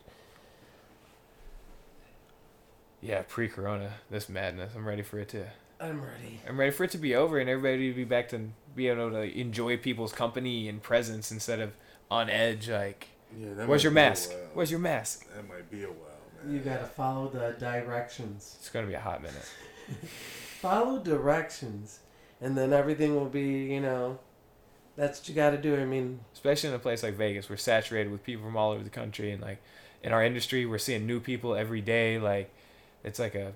[3.01, 3.23] Yeah.
[3.27, 4.73] Pre-corona, this madness.
[4.75, 5.45] I'm ready for it to.
[5.79, 6.41] I'm ready.
[6.47, 9.11] I'm ready for it to be over and everybody to be back to be able
[9.11, 11.73] to enjoy people's company and presence instead of
[12.09, 12.67] on edge.
[12.69, 14.31] Like, Yeah, that where's your mask?
[14.55, 15.27] Where's your mask?
[15.35, 16.06] That might be a while, man.
[16.45, 18.57] You gotta follow the directions.
[18.59, 19.49] It's gonna be a hot minute.
[20.59, 21.99] Follow directions,
[22.41, 24.19] and then everything will be, you know.
[24.95, 25.75] That's what you gotta do.
[25.75, 27.49] I mean, especially in a place like Vegas.
[27.49, 29.61] We're saturated with people from all over the country, and like
[30.03, 32.19] in our industry, we're seeing new people every day.
[32.19, 32.51] Like
[33.03, 33.53] it's like a,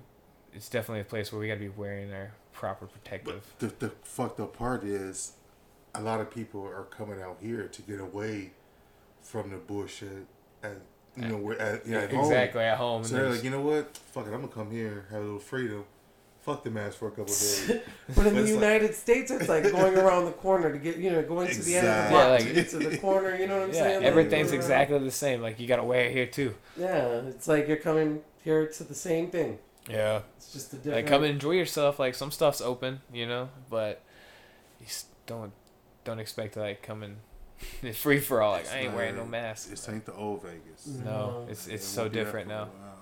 [0.54, 3.52] it's definitely a place where we got to be wearing our proper protective.
[3.58, 5.32] The the fucked up part is,
[5.94, 8.52] a lot of people are coming out here to get away
[9.20, 10.26] from the bullshit,
[10.62, 10.80] and
[11.16, 12.24] you know, we're at, yeah, at home.
[12.24, 13.04] exactly at home.
[13.04, 13.96] So they're like, you know what?
[13.96, 15.84] Fuck it, I'm gonna come here, have a little freedom.
[16.40, 17.70] Fuck the mask for a couple days.
[18.16, 20.96] but in the It's like- United States, it's like going around the corner to get,
[20.96, 22.10] you know, going to the end of the Exactly.
[22.10, 23.36] block Yeah, to like- get to the corner.
[23.36, 23.96] You know what I'm yeah, saying?
[23.98, 24.72] Like, everything's going around.
[24.72, 25.40] exactly the same.
[25.40, 26.56] Like you got to wear it here too.
[26.76, 29.58] Yeah, it's like you're coming here to the same thing.
[29.88, 30.22] Yeah.
[30.36, 30.96] It's just a different.
[30.96, 32.00] Like come and enjoy yourself.
[32.00, 34.02] Like some stuff's open, you know, but
[34.80, 34.86] you
[35.26, 35.52] don't
[36.02, 37.18] don't expect to like come and
[37.82, 38.52] it's free for all.
[38.52, 39.70] Like I ain't wearing no mask.
[39.70, 40.86] This ain't the old Vegas.
[40.86, 41.46] No, No.
[41.50, 42.64] it's it's won't so be that different now.
[42.64, 42.98] while.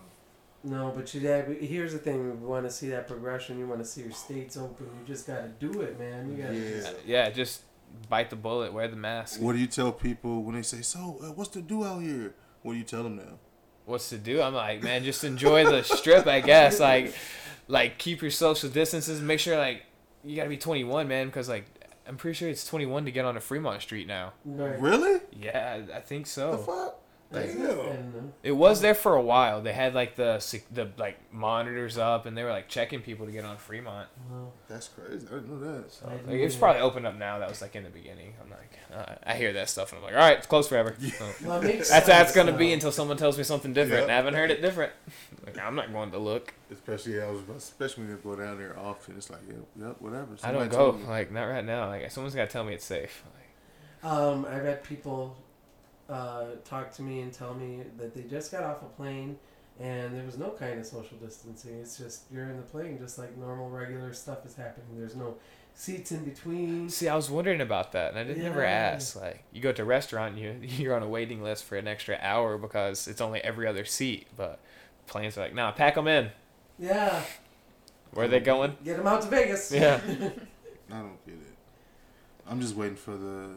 [0.63, 1.21] No, but you.
[1.23, 3.59] Yeah, but here's the thing: you want to see that progression.
[3.59, 4.87] You want to see your states open.
[4.87, 6.31] You just got to do it, man.
[6.31, 6.81] You got to.
[6.83, 6.89] Yeah.
[6.89, 7.63] Uh, Yeah, just
[8.09, 9.41] bite the bullet, wear the mask.
[9.41, 12.35] What do you tell people when they say, "So, uh, what's to do out here?"
[12.63, 13.39] What do you tell them now?
[13.87, 14.41] what's to do?
[14.41, 16.79] I'm like, man, just enjoy the strip, I guess.
[16.79, 17.13] Like,
[17.69, 19.21] like keep your social distances.
[19.21, 19.83] Make sure like
[20.23, 21.65] you gotta be 21, man, because like
[22.07, 24.32] I'm pretty sure it's 21 to get on a Fremont Street now.
[24.44, 24.80] Right.
[24.80, 25.20] Really?
[25.32, 26.57] Yeah, I think The so.
[26.59, 26.99] fuck?
[27.31, 27.64] That's Damn.
[27.64, 27.78] it.
[27.87, 29.62] And, It was there for a while.
[29.62, 33.33] They had like the the like monitors up, and they were like checking people to
[33.33, 34.09] get on Fremont.
[34.28, 35.26] well, That's crazy.
[35.28, 35.93] I didn't know that.
[35.93, 37.39] So, like, didn't it's probably open up now.
[37.39, 38.35] That was like in the beginning.
[38.43, 40.97] I'm like, uh, I hear that stuff, and I'm like, all right, it's closed forever.
[41.01, 44.01] So, well, it makes that's how it's gonna be until someone tells me something different.
[44.01, 44.03] Yep.
[44.05, 44.93] and I haven't heard it different.
[45.47, 46.53] Like, I'm not going to look.
[46.70, 49.16] Especially, I was, especially when you go down there often.
[49.16, 50.37] It's like, yeah, yep, whatever.
[50.45, 50.99] I don't go.
[51.09, 51.89] Like not right now.
[51.89, 53.24] Like someone's got to tell me it's safe.
[54.03, 55.37] Like, Um, I read people
[56.11, 59.39] uh, talk to me and tell me that they just got off a plane
[59.81, 61.79] and there was no kind of social distancing.
[61.81, 64.87] It's just you're in the plane, just like normal, regular stuff is happening.
[64.99, 65.37] There's no
[65.75, 66.91] seats in between.
[66.91, 69.19] see, I was wondering about that, and I didn't ever ask.
[69.19, 71.89] Like, you go to a restaurant, and you you're on a waiting list for an
[71.89, 74.27] extra hour because it's only every other seat.
[74.37, 74.61] But
[75.07, 76.31] planes are like, nah, pack them in.
[76.79, 77.23] Yeah,
[78.13, 78.77] Where are they going?
[78.85, 79.73] get them out to Vegas.
[79.73, 80.01] Yeah.
[80.93, 81.57] I don't get it.
[82.47, 83.51] I'm just waiting for the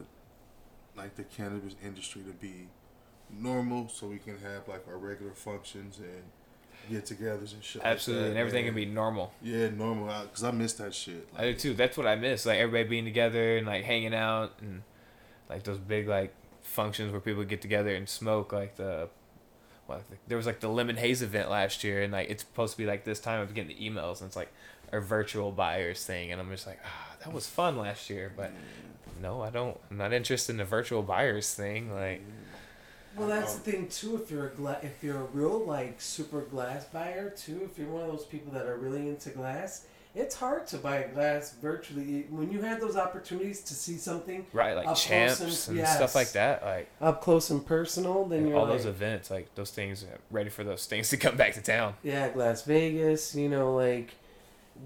[0.96, 2.68] like the cannabis industry to be
[3.32, 6.24] normal, so we can have like our regular functions and
[6.90, 7.82] get-togethers and shit.
[7.82, 8.74] like Absolutely, that, and everything man.
[8.74, 9.32] can be normal.
[9.42, 10.08] Yeah, normal.
[10.24, 11.28] Because I miss that shit.
[11.36, 11.74] I do too.
[11.74, 12.46] That's what I miss.
[12.46, 14.84] Like everybody being together and like hanging out and
[15.50, 18.52] like those big like functions where people get together and smoke.
[18.52, 19.10] Like the
[19.88, 22.44] well, I think there was like the lemon haze event last year, and like it's
[22.44, 23.42] supposed to be like this time.
[23.42, 24.52] I'm getting the emails, and it's like
[24.92, 28.52] our virtual buyers thing, and I'm just like, ah, that was fun last year, but
[29.22, 29.78] no, I don't.
[29.92, 31.94] I'm not interested in the virtual buyers thing.
[31.94, 32.22] Like,
[33.18, 34.20] Well, that's the thing too.
[34.22, 37.90] If you're a gla- if you're a real like super glass buyer too, if you're
[37.90, 39.86] one of those people that are really into glass
[40.16, 44.76] it's hard to buy glass virtually when you have those opportunities to see something Right,
[44.76, 45.96] like Up close champs and- and, yes.
[45.96, 46.64] stuff like that.
[46.64, 48.24] Like up close and personal.
[48.26, 51.36] Then you're all like, those events, like those things, ready for those things to come
[51.36, 51.96] back to town.
[52.04, 53.34] yeah, Las Vegas.
[53.34, 54.14] You know, like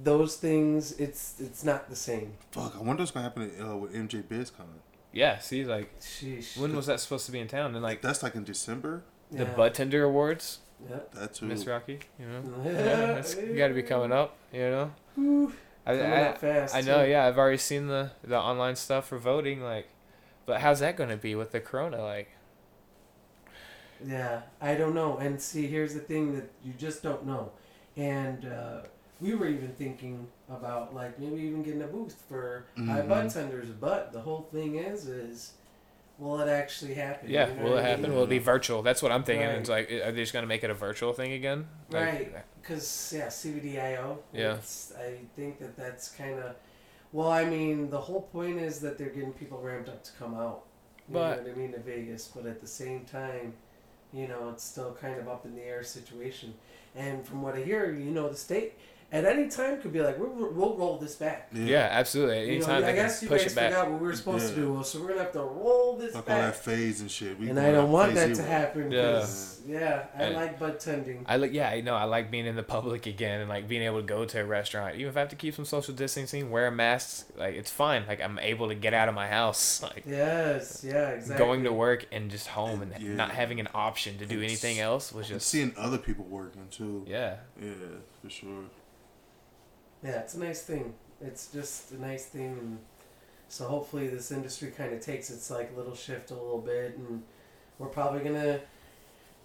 [0.04, 0.94] those things.
[0.94, 2.34] It's it's not the same.
[2.52, 4.66] Fuck, I wonder what's gonna happen uh, with MJ BizCon.
[5.14, 6.58] Yeah, see, like Sheesh.
[6.58, 7.74] when was that supposed to be in town?
[7.74, 9.04] And like That's like in December.
[9.32, 9.54] the Yeah.
[9.56, 10.60] Bud Tender Awards,
[10.90, 10.98] Yeah.
[11.14, 11.46] That too.
[11.46, 12.00] Miss Rocky.
[12.20, 14.36] You know, Yeah, yeah, that's got to be coming up.
[14.54, 15.54] You know, Whew.
[15.86, 17.04] I, Coming I, up fast, I know.
[17.06, 17.12] too.
[17.12, 19.62] Yeah, I've already seen the the online stuff for voting.
[19.62, 19.88] Like,
[20.46, 22.02] but how's that going to be with the corona?
[22.04, 22.30] Like,
[24.06, 25.18] Yeah, I don't know.
[25.18, 27.52] And see, here's the thing that you just don't know.
[27.96, 28.82] And uh,
[29.20, 33.10] we were even thinking about like maybe even getting a booth for high Mhm.
[33.10, 33.70] bud tenders.
[33.70, 35.54] But the whole thing is, is
[36.20, 37.30] will it actually happen?
[37.30, 38.04] yeah, You know will it happen?
[38.04, 38.14] mean?
[38.16, 38.82] Will it be virtual?
[38.82, 39.48] That's what I'm thinking.
[39.48, 39.58] Right.
[39.60, 41.68] It's like, are they just going to make it a virtual thing again?
[41.92, 42.36] Like, Right.
[42.62, 44.18] Because yeah, CBDIO.
[44.34, 44.58] Yeah.
[45.00, 46.56] I think that that's kind of.
[47.14, 50.34] Well, I mean, the whole point is that they're getting people ramped up to come
[50.36, 50.64] out.
[51.08, 53.54] You But- know what I mean to Vegas, but at the same time,
[54.12, 56.54] you know, it's still kind of up in the air situation.
[56.96, 58.74] And from what I hear, you know, the state
[59.10, 61.48] at any time could be like, we'll, we'll roll this back.
[61.54, 62.40] Yeah, absolutely.
[62.42, 63.72] You know, Anytime I guess you push guys it back.
[63.72, 64.68] forgot what we were supposed to Yeah.
[64.68, 66.62] do, so we're gonna have to roll this Fuck all that back.
[66.62, 67.40] phase and shit.
[67.40, 68.92] We And I don't want phase that to happen.
[68.92, 69.02] Yeah.
[69.14, 71.24] 'cause, yeah, I And- like bud tending.
[71.26, 71.96] I like, yeah, I know.
[71.96, 74.46] I like being in the public again and like being able to go to a
[74.46, 77.28] restaurant, even if I have to keep some social distancing, wear a mask.
[77.38, 78.04] Like it's fine.
[78.08, 81.46] Like I'm able to get out of my house, like Yes, yeah, exactly.
[81.46, 83.14] going to work and just home and Yeah.
[83.16, 86.68] not having an option to do It's- anything else was just seeing other people working
[86.72, 87.06] too.
[87.08, 87.36] yeah.
[87.62, 87.72] Yeah,
[88.22, 88.66] for sure.
[90.04, 90.94] Yeah, it's a nice thing.
[91.22, 92.78] It's just a nice thing, and
[93.48, 97.24] so hopefully this industry kind of takes its like little shift a little bit, and
[97.80, 98.60] we're probably gonna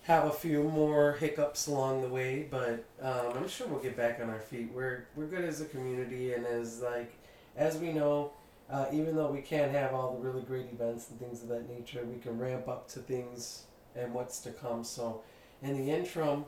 [0.03, 4.21] have a few more hiccups along the way, but um, I'm sure we'll get back
[4.21, 4.71] on our feet.
[4.75, 7.13] We're we're good as a community, and as like
[7.57, 8.33] as we know,
[8.71, 11.69] uh, even though we can't have all the really great events and things of that
[11.69, 14.85] nature, we can ramp up to things and what's to come.
[14.85, 15.23] So,
[15.63, 16.47] in the interim,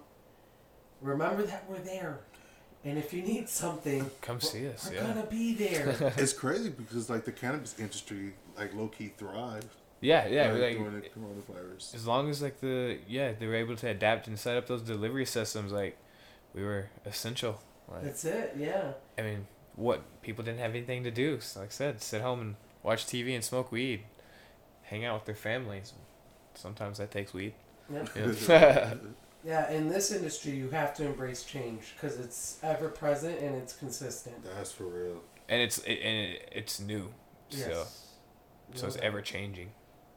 [1.00, 2.20] remember that we're there.
[2.84, 4.88] And if you need something, Come see us.
[4.90, 5.06] we're Yeah.
[5.06, 6.12] gonna be there.
[6.18, 9.66] it's crazy because like the cannabis industry, like low key thrived.
[10.00, 10.52] Yeah, yeah.
[10.52, 11.94] like, like, during the coronavirus.
[11.94, 14.82] as long as like the yeah they were able to adapt and set up those
[14.82, 15.96] delivery systems, like
[16.54, 17.60] we were essential.
[17.90, 18.54] Like That's it.
[18.58, 18.92] Yeah.
[19.18, 21.40] I mean, what people didn't have anything to do.
[21.40, 24.04] So like I said, sit home and watch TV and smoke weed,
[24.82, 25.94] hang out with their families.
[26.54, 27.54] Sometimes that takes weed.
[27.90, 28.08] Yep.
[28.48, 28.94] Yeah.
[29.44, 29.70] Yeah.
[29.70, 34.42] In this industry, you have to embrace change because it's ever present and it's consistent.
[34.42, 35.20] That's for real.
[35.48, 37.12] and it's it, and it, it's new,
[37.50, 38.08] so Yes.
[38.74, 39.70] so it's ever changing.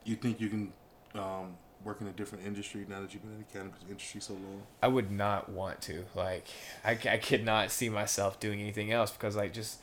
[0.05, 0.73] You think you can
[1.15, 4.33] um, work in a different industry now that you've been in the cannabis industry so
[4.33, 4.63] long?
[4.81, 6.05] I would not want to.
[6.15, 6.47] Like,
[6.85, 9.79] I, I could not see myself doing anything else because, like, just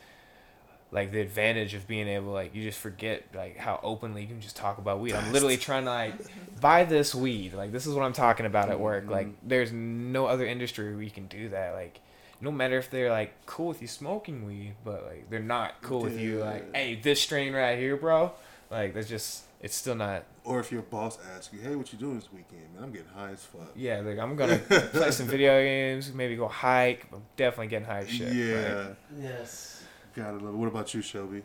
[0.95, 4.41] like the advantage of being able, like, you just forget, like, how openly you can
[4.41, 5.13] just talk about weed.
[5.13, 6.15] I'm literally trying to, like,
[6.61, 7.53] buy this weed.
[7.53, 9.11] Like, this is what I'm talking about at work.
[9.11, 9.49] Like, mm-hmm.
[9.49, 11.75] there's no other industry where you can do that.
[11.75, 11.99] Like,
[12.41, 16.01] no matter if they're, like, cool with you smoking weed, but, like, they're not cool
[16.01, 18.31] with you, like, hey, this strain right here, bro.
[18.71, 21.99] Like, that's just, it's still not Or if your boss asks you, "Hey, what you
[21.99, 23.73] doing this weekend?" Man, I'm getting high as fuck.
[23.75, 27.07] Yeah, like I'm gonna play some video games, maybe go hike.
[27.11, 28.31] I'm definitely getting high as shit.
[28.31, 29.84] yeah, like, Yes.
[30.15, 30.55] Gotta love.
[30.55, 30.59] it.
[30.59, 31.43] What about you, Shelby?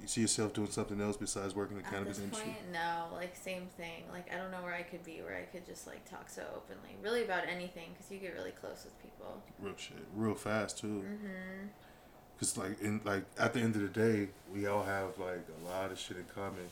[0.00, 2.50] You see yourself doing something else besides working in the At cannabis this industry?
[2.50, 3.06] point, no.
[3.14, 4.02] Like same thing.
[4.10, 6.42] Like I don't know where I could be where I could just like talk so
[6.56, 9.40] openly, really about anything, because you get really close with people.
[9.60, 11.04] Real shit, real fast too.
[11.06, 11.66] Mm-hmm.
[12.40, 15.68] Cause like in like at the end of the day, we all have like a
[15.68, 16.68] lot of shit in common,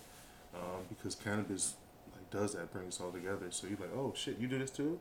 [0.55, 1.75] um, because cannabis
[2.13, 3.47] like does that, bring us all together.
[3.51, 4.99] So you're like, oh shit, you do this too,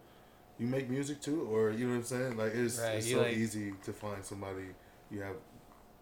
[0.59, 2.38] you make music too, or you know what I'm saying?
[2.38, 4.65] Like it's, Right, it's so like- easy to find somebody
[5.09, 5.34] you have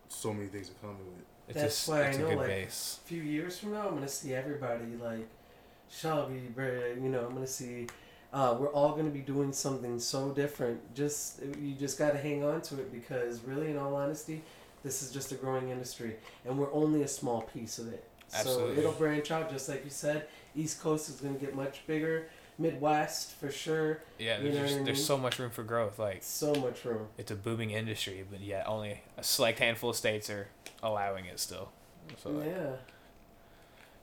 [0.10, 1.26] so many things in common with.
[1.50, 3.00] it's That's just why it's I a know, good like, base.
[3.04, 5.28] A few years from now, I'm gonna see everybody like
[5.90, 7.88] Shelby, Brad, you know, I'm gonna see.
[8.34, 10.94] Uh, we're all gonna be doing something so different.
[10.94, 14.44] Just you just gotta hang on to it because really, in all honesty,
[14.84, 18.04] this is just a growing industry, and we're only a small piece of it.
[18.34, 18.76] Absolutely.
[18.76, 20.28] So it'll branch out, just like you said.
[20.56, 22.28] East Coast is gonna get much bigger.
[22.58, 24.02] Midwest for sure.
[24.18, 26.00] Yeah, you there's know just, what I there's so much room for growth.
[26.00, 27.08] Like So much room.
[27.18, 30.48] it's a booming industry, but yet only a select handful of states are
[30.82, 31.70] allowing it still.
[32.24, 32.70] So like, yeah.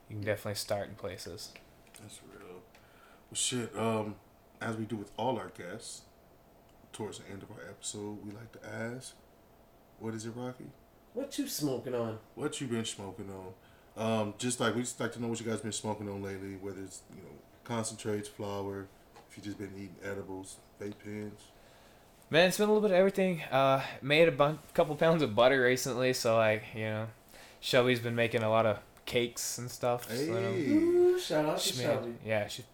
[0.08, 1.52] you can definitely start in places.
[2.00, 2.48] That's real.
[2.50, 3.76] Well, shit.
[3.76, 4.16] Um,
[4.60, 6.02] as we do with all our guests,
[6.92, 9.14] towards the end of our episode, we like to ask,
[9.98, 10.66] "What is it, Rocky?
[11.12, 12.18] What you smoking on?
[12.34, 13.52] What you been smoking on?"
[13.96, 16.56] Um, just like we just like to know what you guys been smoking on lately.
[16.60, 17.30] Whether it's you know
[17.64, 18.86] concentrates, flour.
[19.30, 21.40] if you've just been eating edibles, vape pens.
[22.30, 23.42] Man, it's been a little bit of everything.
[23.50, 27.06] Uh, made a bun- couple pounds of butter recently, so like you know,
[27.60, 30.08] Shelby's been making a lot of cakes and stuff.
[30.08, 32.14] so, you Hey, Ooh, shout out to she made- Shelby.
[32.24, 32.64] yeah, she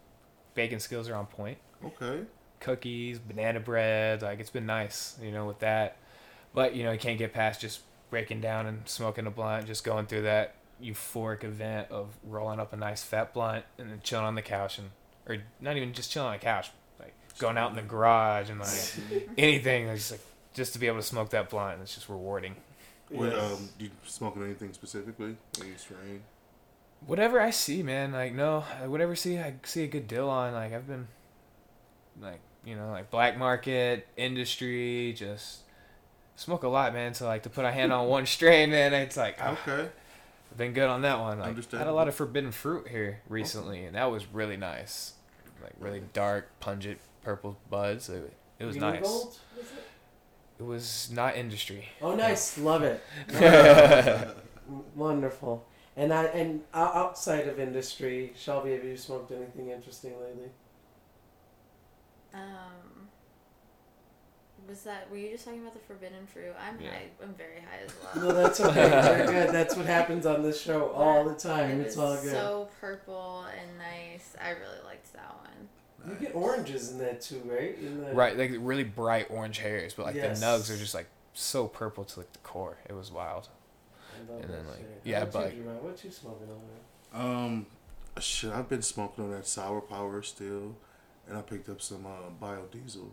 [0.55, 1.59] baking skills are on point.
[1.85, 2.23] okay.
[2.61, 5.97] Cookies, banana bread, like it's been nice, you know, with that.
[6.55, 7.81] But you know, you can't get past just
[8.11, 12.73] breaking down and smoking a blunt, just going through that euphoric event of rolling up
[12.73, 14.91] a nice fat blunt and then chilling on the couch and
[15.29, 18.59] or not even just chilling on the couch, like going out in the garage and
[18.61, 20.21] like anything, like, just like
[20.55, 22.57] just to be able to smoke that blunt, it's just rewarding.
[23.09, 23.53] What, Yes.
[23.53, 25.37] um, you smoking anything specifically?
[25.61, 26.23] Any strain?
[27.07, 30.53] Whatever I see, man, like no, I- whatever see I see a good deal on.
[30.53, 31.09] Like I've been,
[32.21, 35.61] like you know, like black market industry, just
[36.37, 37.15] smoke a lot, man.
[37.15, 39.89] So like to put a hand on one strain, man, it's like ah, Okay.
[40.51, 41.39] I've been good on that one.
[41.39, 45.15] Like had a lot of forbidden fruit here recently, and that was really nice.
[45.63, 48.09] Like really dark, pungent purple buds.
[48.09, 49.03] It, it was Green nice.
[49.03, 49.85] Gold, was it?
[50.59, 51.89] It was not industry.
[52.03, 52.59] Oh, nice.
[52.59, 53.03] Love it.
[54.95, 55.65] Wonderful.
[55.97, 60.51] And I and outside of industry, Shelby, have you smoked anything interesting lately?
[62.33, 63.09] Um,
[64.69, 65.11] was that?
[65.11, 66.55] Were you just talking about the forbidden fruit?
[66.61, 66.91] I'm Yeah.
[66.91, 67.03] high.
[67.23, 68.25] I'm very high as well.
[68.29, 69.17] No, that's okay.
[69.19, 69.55] You're good.
[69.55, 71.81] That's what happens on this show all the time.
[71.81, 72.31] It It's all good.
[72.31, 74.35] So purple and nice.
[74.41, 75.69] I really liked that one.
[76.09, 77.77] You get oranges in that too, right?
[77.81, 80.41] The, Right, like really bright orange hairs, but like Yes.
[80.41, 82.79] the nugs are just like so purple to like the core.
[82.89, 83.49] It was wild.
[84.29, 85.01] And then, like, shit.
[85.05, 87.21] yeah, How but- you, what you smoking on there?
[87.23, 87.67] Um,
[88.19, 90.77] shit, I've been smoking on that sour power still,
[91.27, 93.09] and I picked up some uh, biodiesel.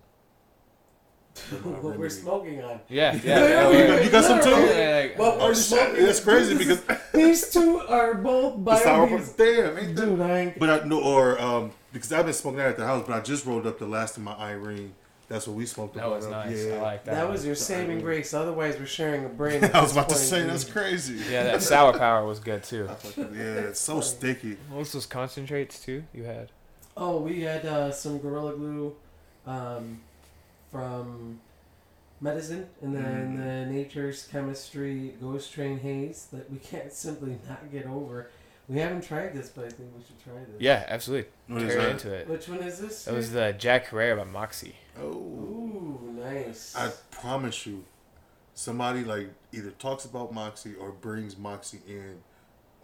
[1.37, 2.79] From, what we're smoking on.
[2.89, 3.69] Yeah, Yeah, yeah.
[3.71, 4.49] you got- you got some too?
[4.49, 6.05] Yeah, like- What Oh, we're shit, smoking.
[6.05, 6.81] that's crazy because
[7.13, 9.17] these two are both the sour power.
[9.19, 9.37] biodiesel.
[9.37, 10.05] Damn, ain't that?
[10.05, 10.59] Dude, I ain't.
[10.59, 13.21] But I no, or um, because I've been smoking that at the house, but I
[13.21, 14.93] just rolled up the last of my Irene.
[15.29, 15.95] That's what we smoked.
[15.95, 16.31] that was up.
[16.31, 16.65] nice.
[16.65, 16.75] Yeah.
[16.75, 17.15] I like that.
[17.15, 18.33] That was your saving grace.
[18.33, 19.61] Otherwise, we're sharing a brain.
[19.73, 21.15] I was about to say that's crazy.
[21.29, 22.87] Yeah, that sour power was good too.
[22.87, 24.55] Fucking- yeah, it's so sticky.
[24.69, 26.03] What was those concentrates too?
[26.13, 26.49] You had.
[26.95, 28.95] Oh, we had uh, some Gorilla Glue
[29.45, 29.99] um,
[30.77, 31.39] from
[32.21, 33.37] Medicine, and then Mm.
[33.37, 38.29] the Nature's Chemistry Ghost Train Haze that we can't simply not get over.
[38.67, 40.59] We haven't tried this, but I think we should try this.
[40.59, 41.31] Yeah, absolutely.
[41.47, 41.91] What is Tear that?
[41.91, 42.27] into it.
[42.27, 43.05] Which one is this?
[43.05, 44.75] That was the Jack Herer by Moxie.
[44.99, 46.75] Oh, Ooh, nice.
[46.75, 47.85] I promise you,
[48.53, 52.21] somebody like either talks about Moxie or brings Moxie in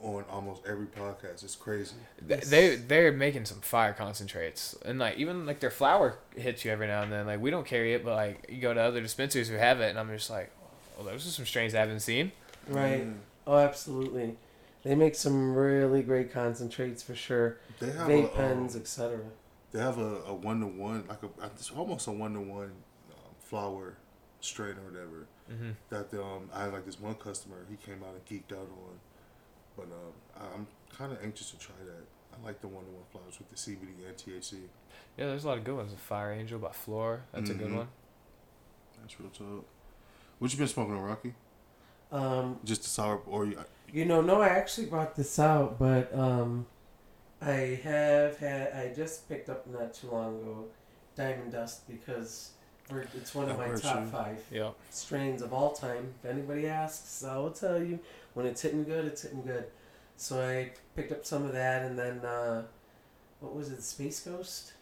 [0.03, 1.43] on almost every podcast.
[1.43, 1.95] It's crazy.
[2.27, 6.71] Th- They they're making some fire concentrates, and like even like their flower hits you
[6.71, 7.25] every now and then.
[7.25, 9.89] Like we don't carry it, but like you go to other dispensaries who have it,
[9.89, 10.51] and I'm just like,
[10.99, 12.31] oh, those are some strains I haven't seen.
[12.67, 13.05] right.
[13.07, 13.15] Mm.
[13.47, 14.37] Oh, absolutely.
[14.83, 17.57] They make some really great concentrates for sure.
[17.79, 19.19] They have Vape a, um, pens, etc.
[19.71, 22.71] They have a, a one to one, like a it's almost a one to one
[23.39, 23.95] flower
[24.41, 25.27] strain or whatever.
[25.51, 25.71] Mm-hmm.
[25.89, 28.99] That um, I had like this one customer, he came out and geeked out on,
[29.75, 32.03] but um, I'm kind of anxious to try that.
[32.41, 34.53] I like the one to one flowers with the CBD and THC.
[35.17, 35.93] Yeah, there's a lot of good ones.
[35.97, 37.77] Fire Angel by Floor, that's a good Mhm.
[37.77, 37.87] one.
[39.01, 39.65] That's real tough.
[40.39, 41.33] What you been smoking on, Rocky?
[42.11, 46.13] Um, Just the sour, or you, You know, no, I actually brought this out, but
[46.17, 46.65] um,
[47.41, 48.73] I have had.
[48.73, 50.65] I just picked up not too long ago,
[51.15, 52.51] Diamond Dust because
[53.15, 54.07] it's one of I've my top you.
[54.09, 54.71] five Yeah.
[54.89, 56.13] strains of all time.
[56.23, 57.99] If anybody asks, I will tell you.
[58.33, 59.65] When it's hitting good, it's hitting good.
[60.17, 62.63] So I picked up some of that, and then uh,
[63.39, 63.81] what was it?
[63.83, 64.73] Space Ghost.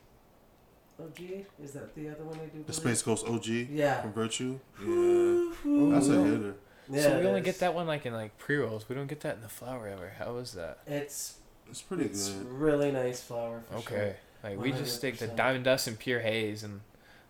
[1.00, 1.20] OG
[1.64, 2.64] is that the other one I do?
[2.66, 2.74] the?
[2.74, 4.02] Space Ghost OG Yeah.
[4.02, 4.60] from Virtue.
[4.80, 5.92] Yeah, Ooh.
[5.92, 6.56] that's a hitter.
[6.92, 7.46] Yeah, so we only is.
[7.46, 8.88] get that one like in like pre rolls.
[8.88, 10.14] We don't get that in the flower ever.
[10.20, 10.80] How is that?
[10.86, 11.38] It's
[11.70, 12.48] It's pretty it's good.
[12.52, 13.98] really nice flower for sure.
[13.98, 14.16] Okay.
[14.44, 15.36] Like we just stick to 100%.
[15.36, 16.82] Diamond Dust and Pure Haze, and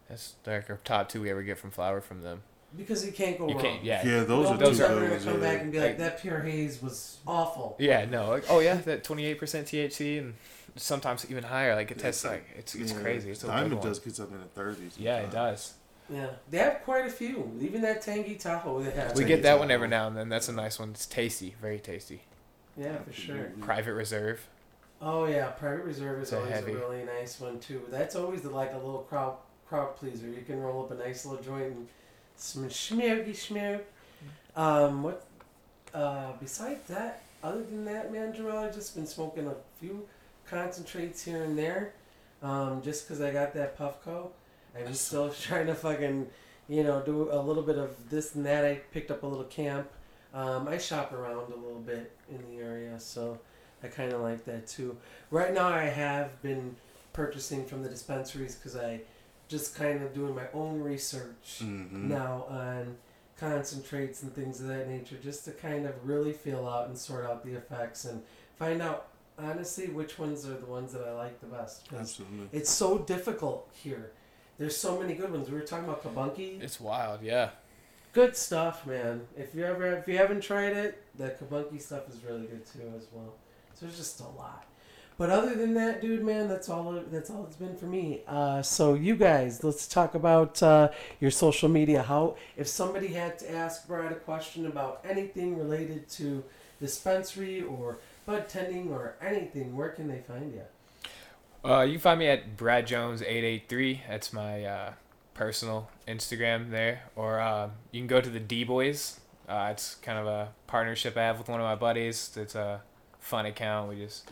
[0.09, 2.41] that's like our top two we ever get from flower from them.
[2.78, 3.63] Because you can't go You wrong.
[3.63, 3.84] can't.
[3.84, 4.05] Yeah.
[4.05, 5.51] Yeah, those are Nobody's two ever good gonna come yeah.
[5.51, 7.76] back and be like, Like- that pure haze was awful.
[7.80, 8.05] Yeah.
[8.05, 8.30] No.
[8.30, 10.36] Like oh yeah, that 28% THC and
[10.78, 11.76] sometimes even higher.
[11.76, 12.99] Like it Yeah, tests it's like it's it's Yeah.
[12.99, 13.32] crazy.
[13.32, 13.88] It's a good Diamond one.
[13.88, 14.95] does gets up in the thirties.
[14.97, 15.74] Yeah, it does.
[16.09, 17.51] Yeah, they have quite a few.
[17.61, 19.13] Even that Tangy Tahoe they have.
[19.13, 20.30] We Take get that to one every now and then.
[20.30, 20.89] That's a nice one.
[20.91, 22.22] It's tasty, very tasty.
[22.78, 23.11] Yeah, for mm-hmm.
[23.11, 23.51] sure.
[23.61, 24.47] Private Reserve.
[25.01, 26.74] Oh yeah, Private Reserve is It's a always heavy.
[26.74, 27.82] a really nice one too.
[27.89, 29.36] That's always the, like a little crowd
[29.67, 30.28] crowd pleaser.
[30.28, 31.88] You can roll up a nice little joint and
[32.42, 33.82] some schmirgy schmirg.
[34.56, 35.26] Um, what?
[35.94, 40.08] Uh, besides that, other than that, man, Jarrell, I've just been smoking a few
[40.50, 41.94] concentrates here and there.
[42.42, 44.30] Um, just because I got that Puffco,
[44.78, 46.28] I'm still trying to fucking,
[46.68, 48.66] you know, do a little bit of this and that.
[48.66, 49.89] I picked up a little camp.
[50.34, 53.38] Um, I shop around a little bit in the area, so
[53.84, 54.98] I kind of like that too.
[55.30, 56.76] Right now, I have been
[57.14, 59.02] purchasing from the dispensaries because I
[59.52, 62.04] just kind of doing my own research Mhm.
[62.06, 62.97] now on
[63.38, 67.26] concentrates and things of that nature, just to kind of really feel out and sort
[67.26, 68.24] out the effects and
[68.58, 71.88] find out honestly which ones are the ones that I like the best.
[71.93, 72.47] Absolutely.
[72.58, 74.12] It's so difficult here.
[74.58, 75.49] There's so many good ones.
[75.49, 76.62] We were talking about Kabunki.
[76.62, 77.49] It's wild, yeah.
[78.14, 79.28] Good stuff, man.
[79.36, 82.93] If you ever if you haven't tried it, the Kabunki stuff is really good too
[82.95, 83.34] as well.
[83.74, 84.66] So there's just a lot.
[85.22, 86.99] But other than that, dude, man, that's all.
[87.11, 88.22] That's all it's been for me.
[88.28, 92.01] Uh, so you guys, let's talk about uh, your social media.
[92.01, 96.43] How if somebody had to ask Brad a question about anything related to
[96.80, 100.63] dispensary or bud tending or anything, where can they find you?
[101.63, 104.01] Uh, you find me at Brad Jones eight eight three.
[104.09, 104.93] That's my uh,
[105.36, 109.19] personal Instagram there, or uh, you can go to the D Boys.
[109.47, 112.36] Uh, it's kind of a partnership I have with one of my buddies.
[112.36, 112.82] It's a
[113.19, 113.88] fun account.
[113.88, 114.28] We just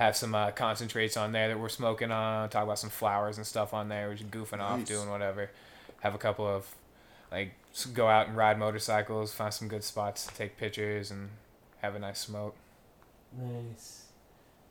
[0.00, 2.48] have some uh, concentrates on there that we're smoking on.
[2.48, 4.08] Talk about some flowers and stuff on there.
[4.08, 5.50] We're just goofing off, doing whatever.
[6.00, 6.74] Have a couple of
[7.30, 7.52] like
[7.92, 9.34] go out and ride motorcycles.
[9.34, 11.28] Find some good spots to take pictures and
[11.82, 12.56] have a nice smoke.
[13.38, 14.06] Nice,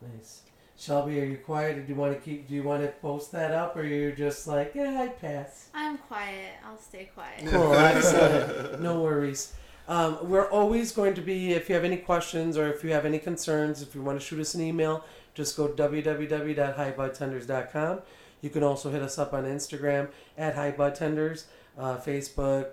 [0.01, 0.41] nice.
[0.75, 1.77] Shelby, are you quiet?
[1.77, 2.47] Or do you want to keep?
[2.47, 5.69] Do you want to post that up, or you're just like, yeah, I pass?
[5.75, 6.53] I'm quiet.
[6.65, 7.45] I'll stay quiet.
[7.45, 8.81] Cool, excellent.
[8.81, 9.53] No worries.
[9.89, 13.05] Um, we're always going to be, if you have any questions or if you have
[13.05, 15.03] any concerns, if you want to shoot us an email,
[15.39, 17.99] just go www.highbudtenders.com.
[18.41, 21.45] You can also hit us up on Instagram at highbudtenders,
[21.77, 22.67] uh, Facebook,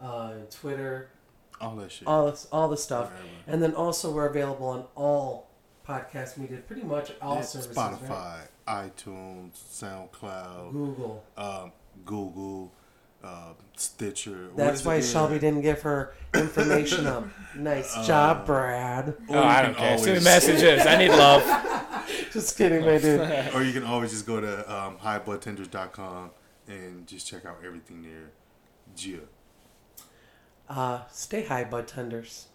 [0.00, 1.08] uh, Twitter,
[1.60, 2.06] All that shit.
[2.08, 3.10] all this, all the stuff.
[3.46, 5.48] And then also we're available on all
[5.86, 7.74] podcast media, pretty much all services.
[7.76, 8.90] Spotify, right?
[8.96, 11.22] iTunes, SoundCloud, Google.
[11.36, 11.72] um,
[12.04, 12.72] Google,
[13.26, 14.48] uh, Stitcher.
[14.56, 15.08] That's why again?
[15.08, 17.26] Shelby didn't give her information up.
[17.56, 19.08] Nice Uh, job, Brad.
[19.28, 19.96] Or oh, I don't care.
[19.96, 20.84] Send the messages.
[20.84, 21.42] I need love.
[22.32, 23.20] Just kidding, my dude.
[23.54, 26.30] or you can always just go to um, highbudtenders.com
[26.68, 28.30] and just check out everything there.
[28.94, 29.20] Gia.
[30.68, 32.48] Uh, stay high, bud tenders.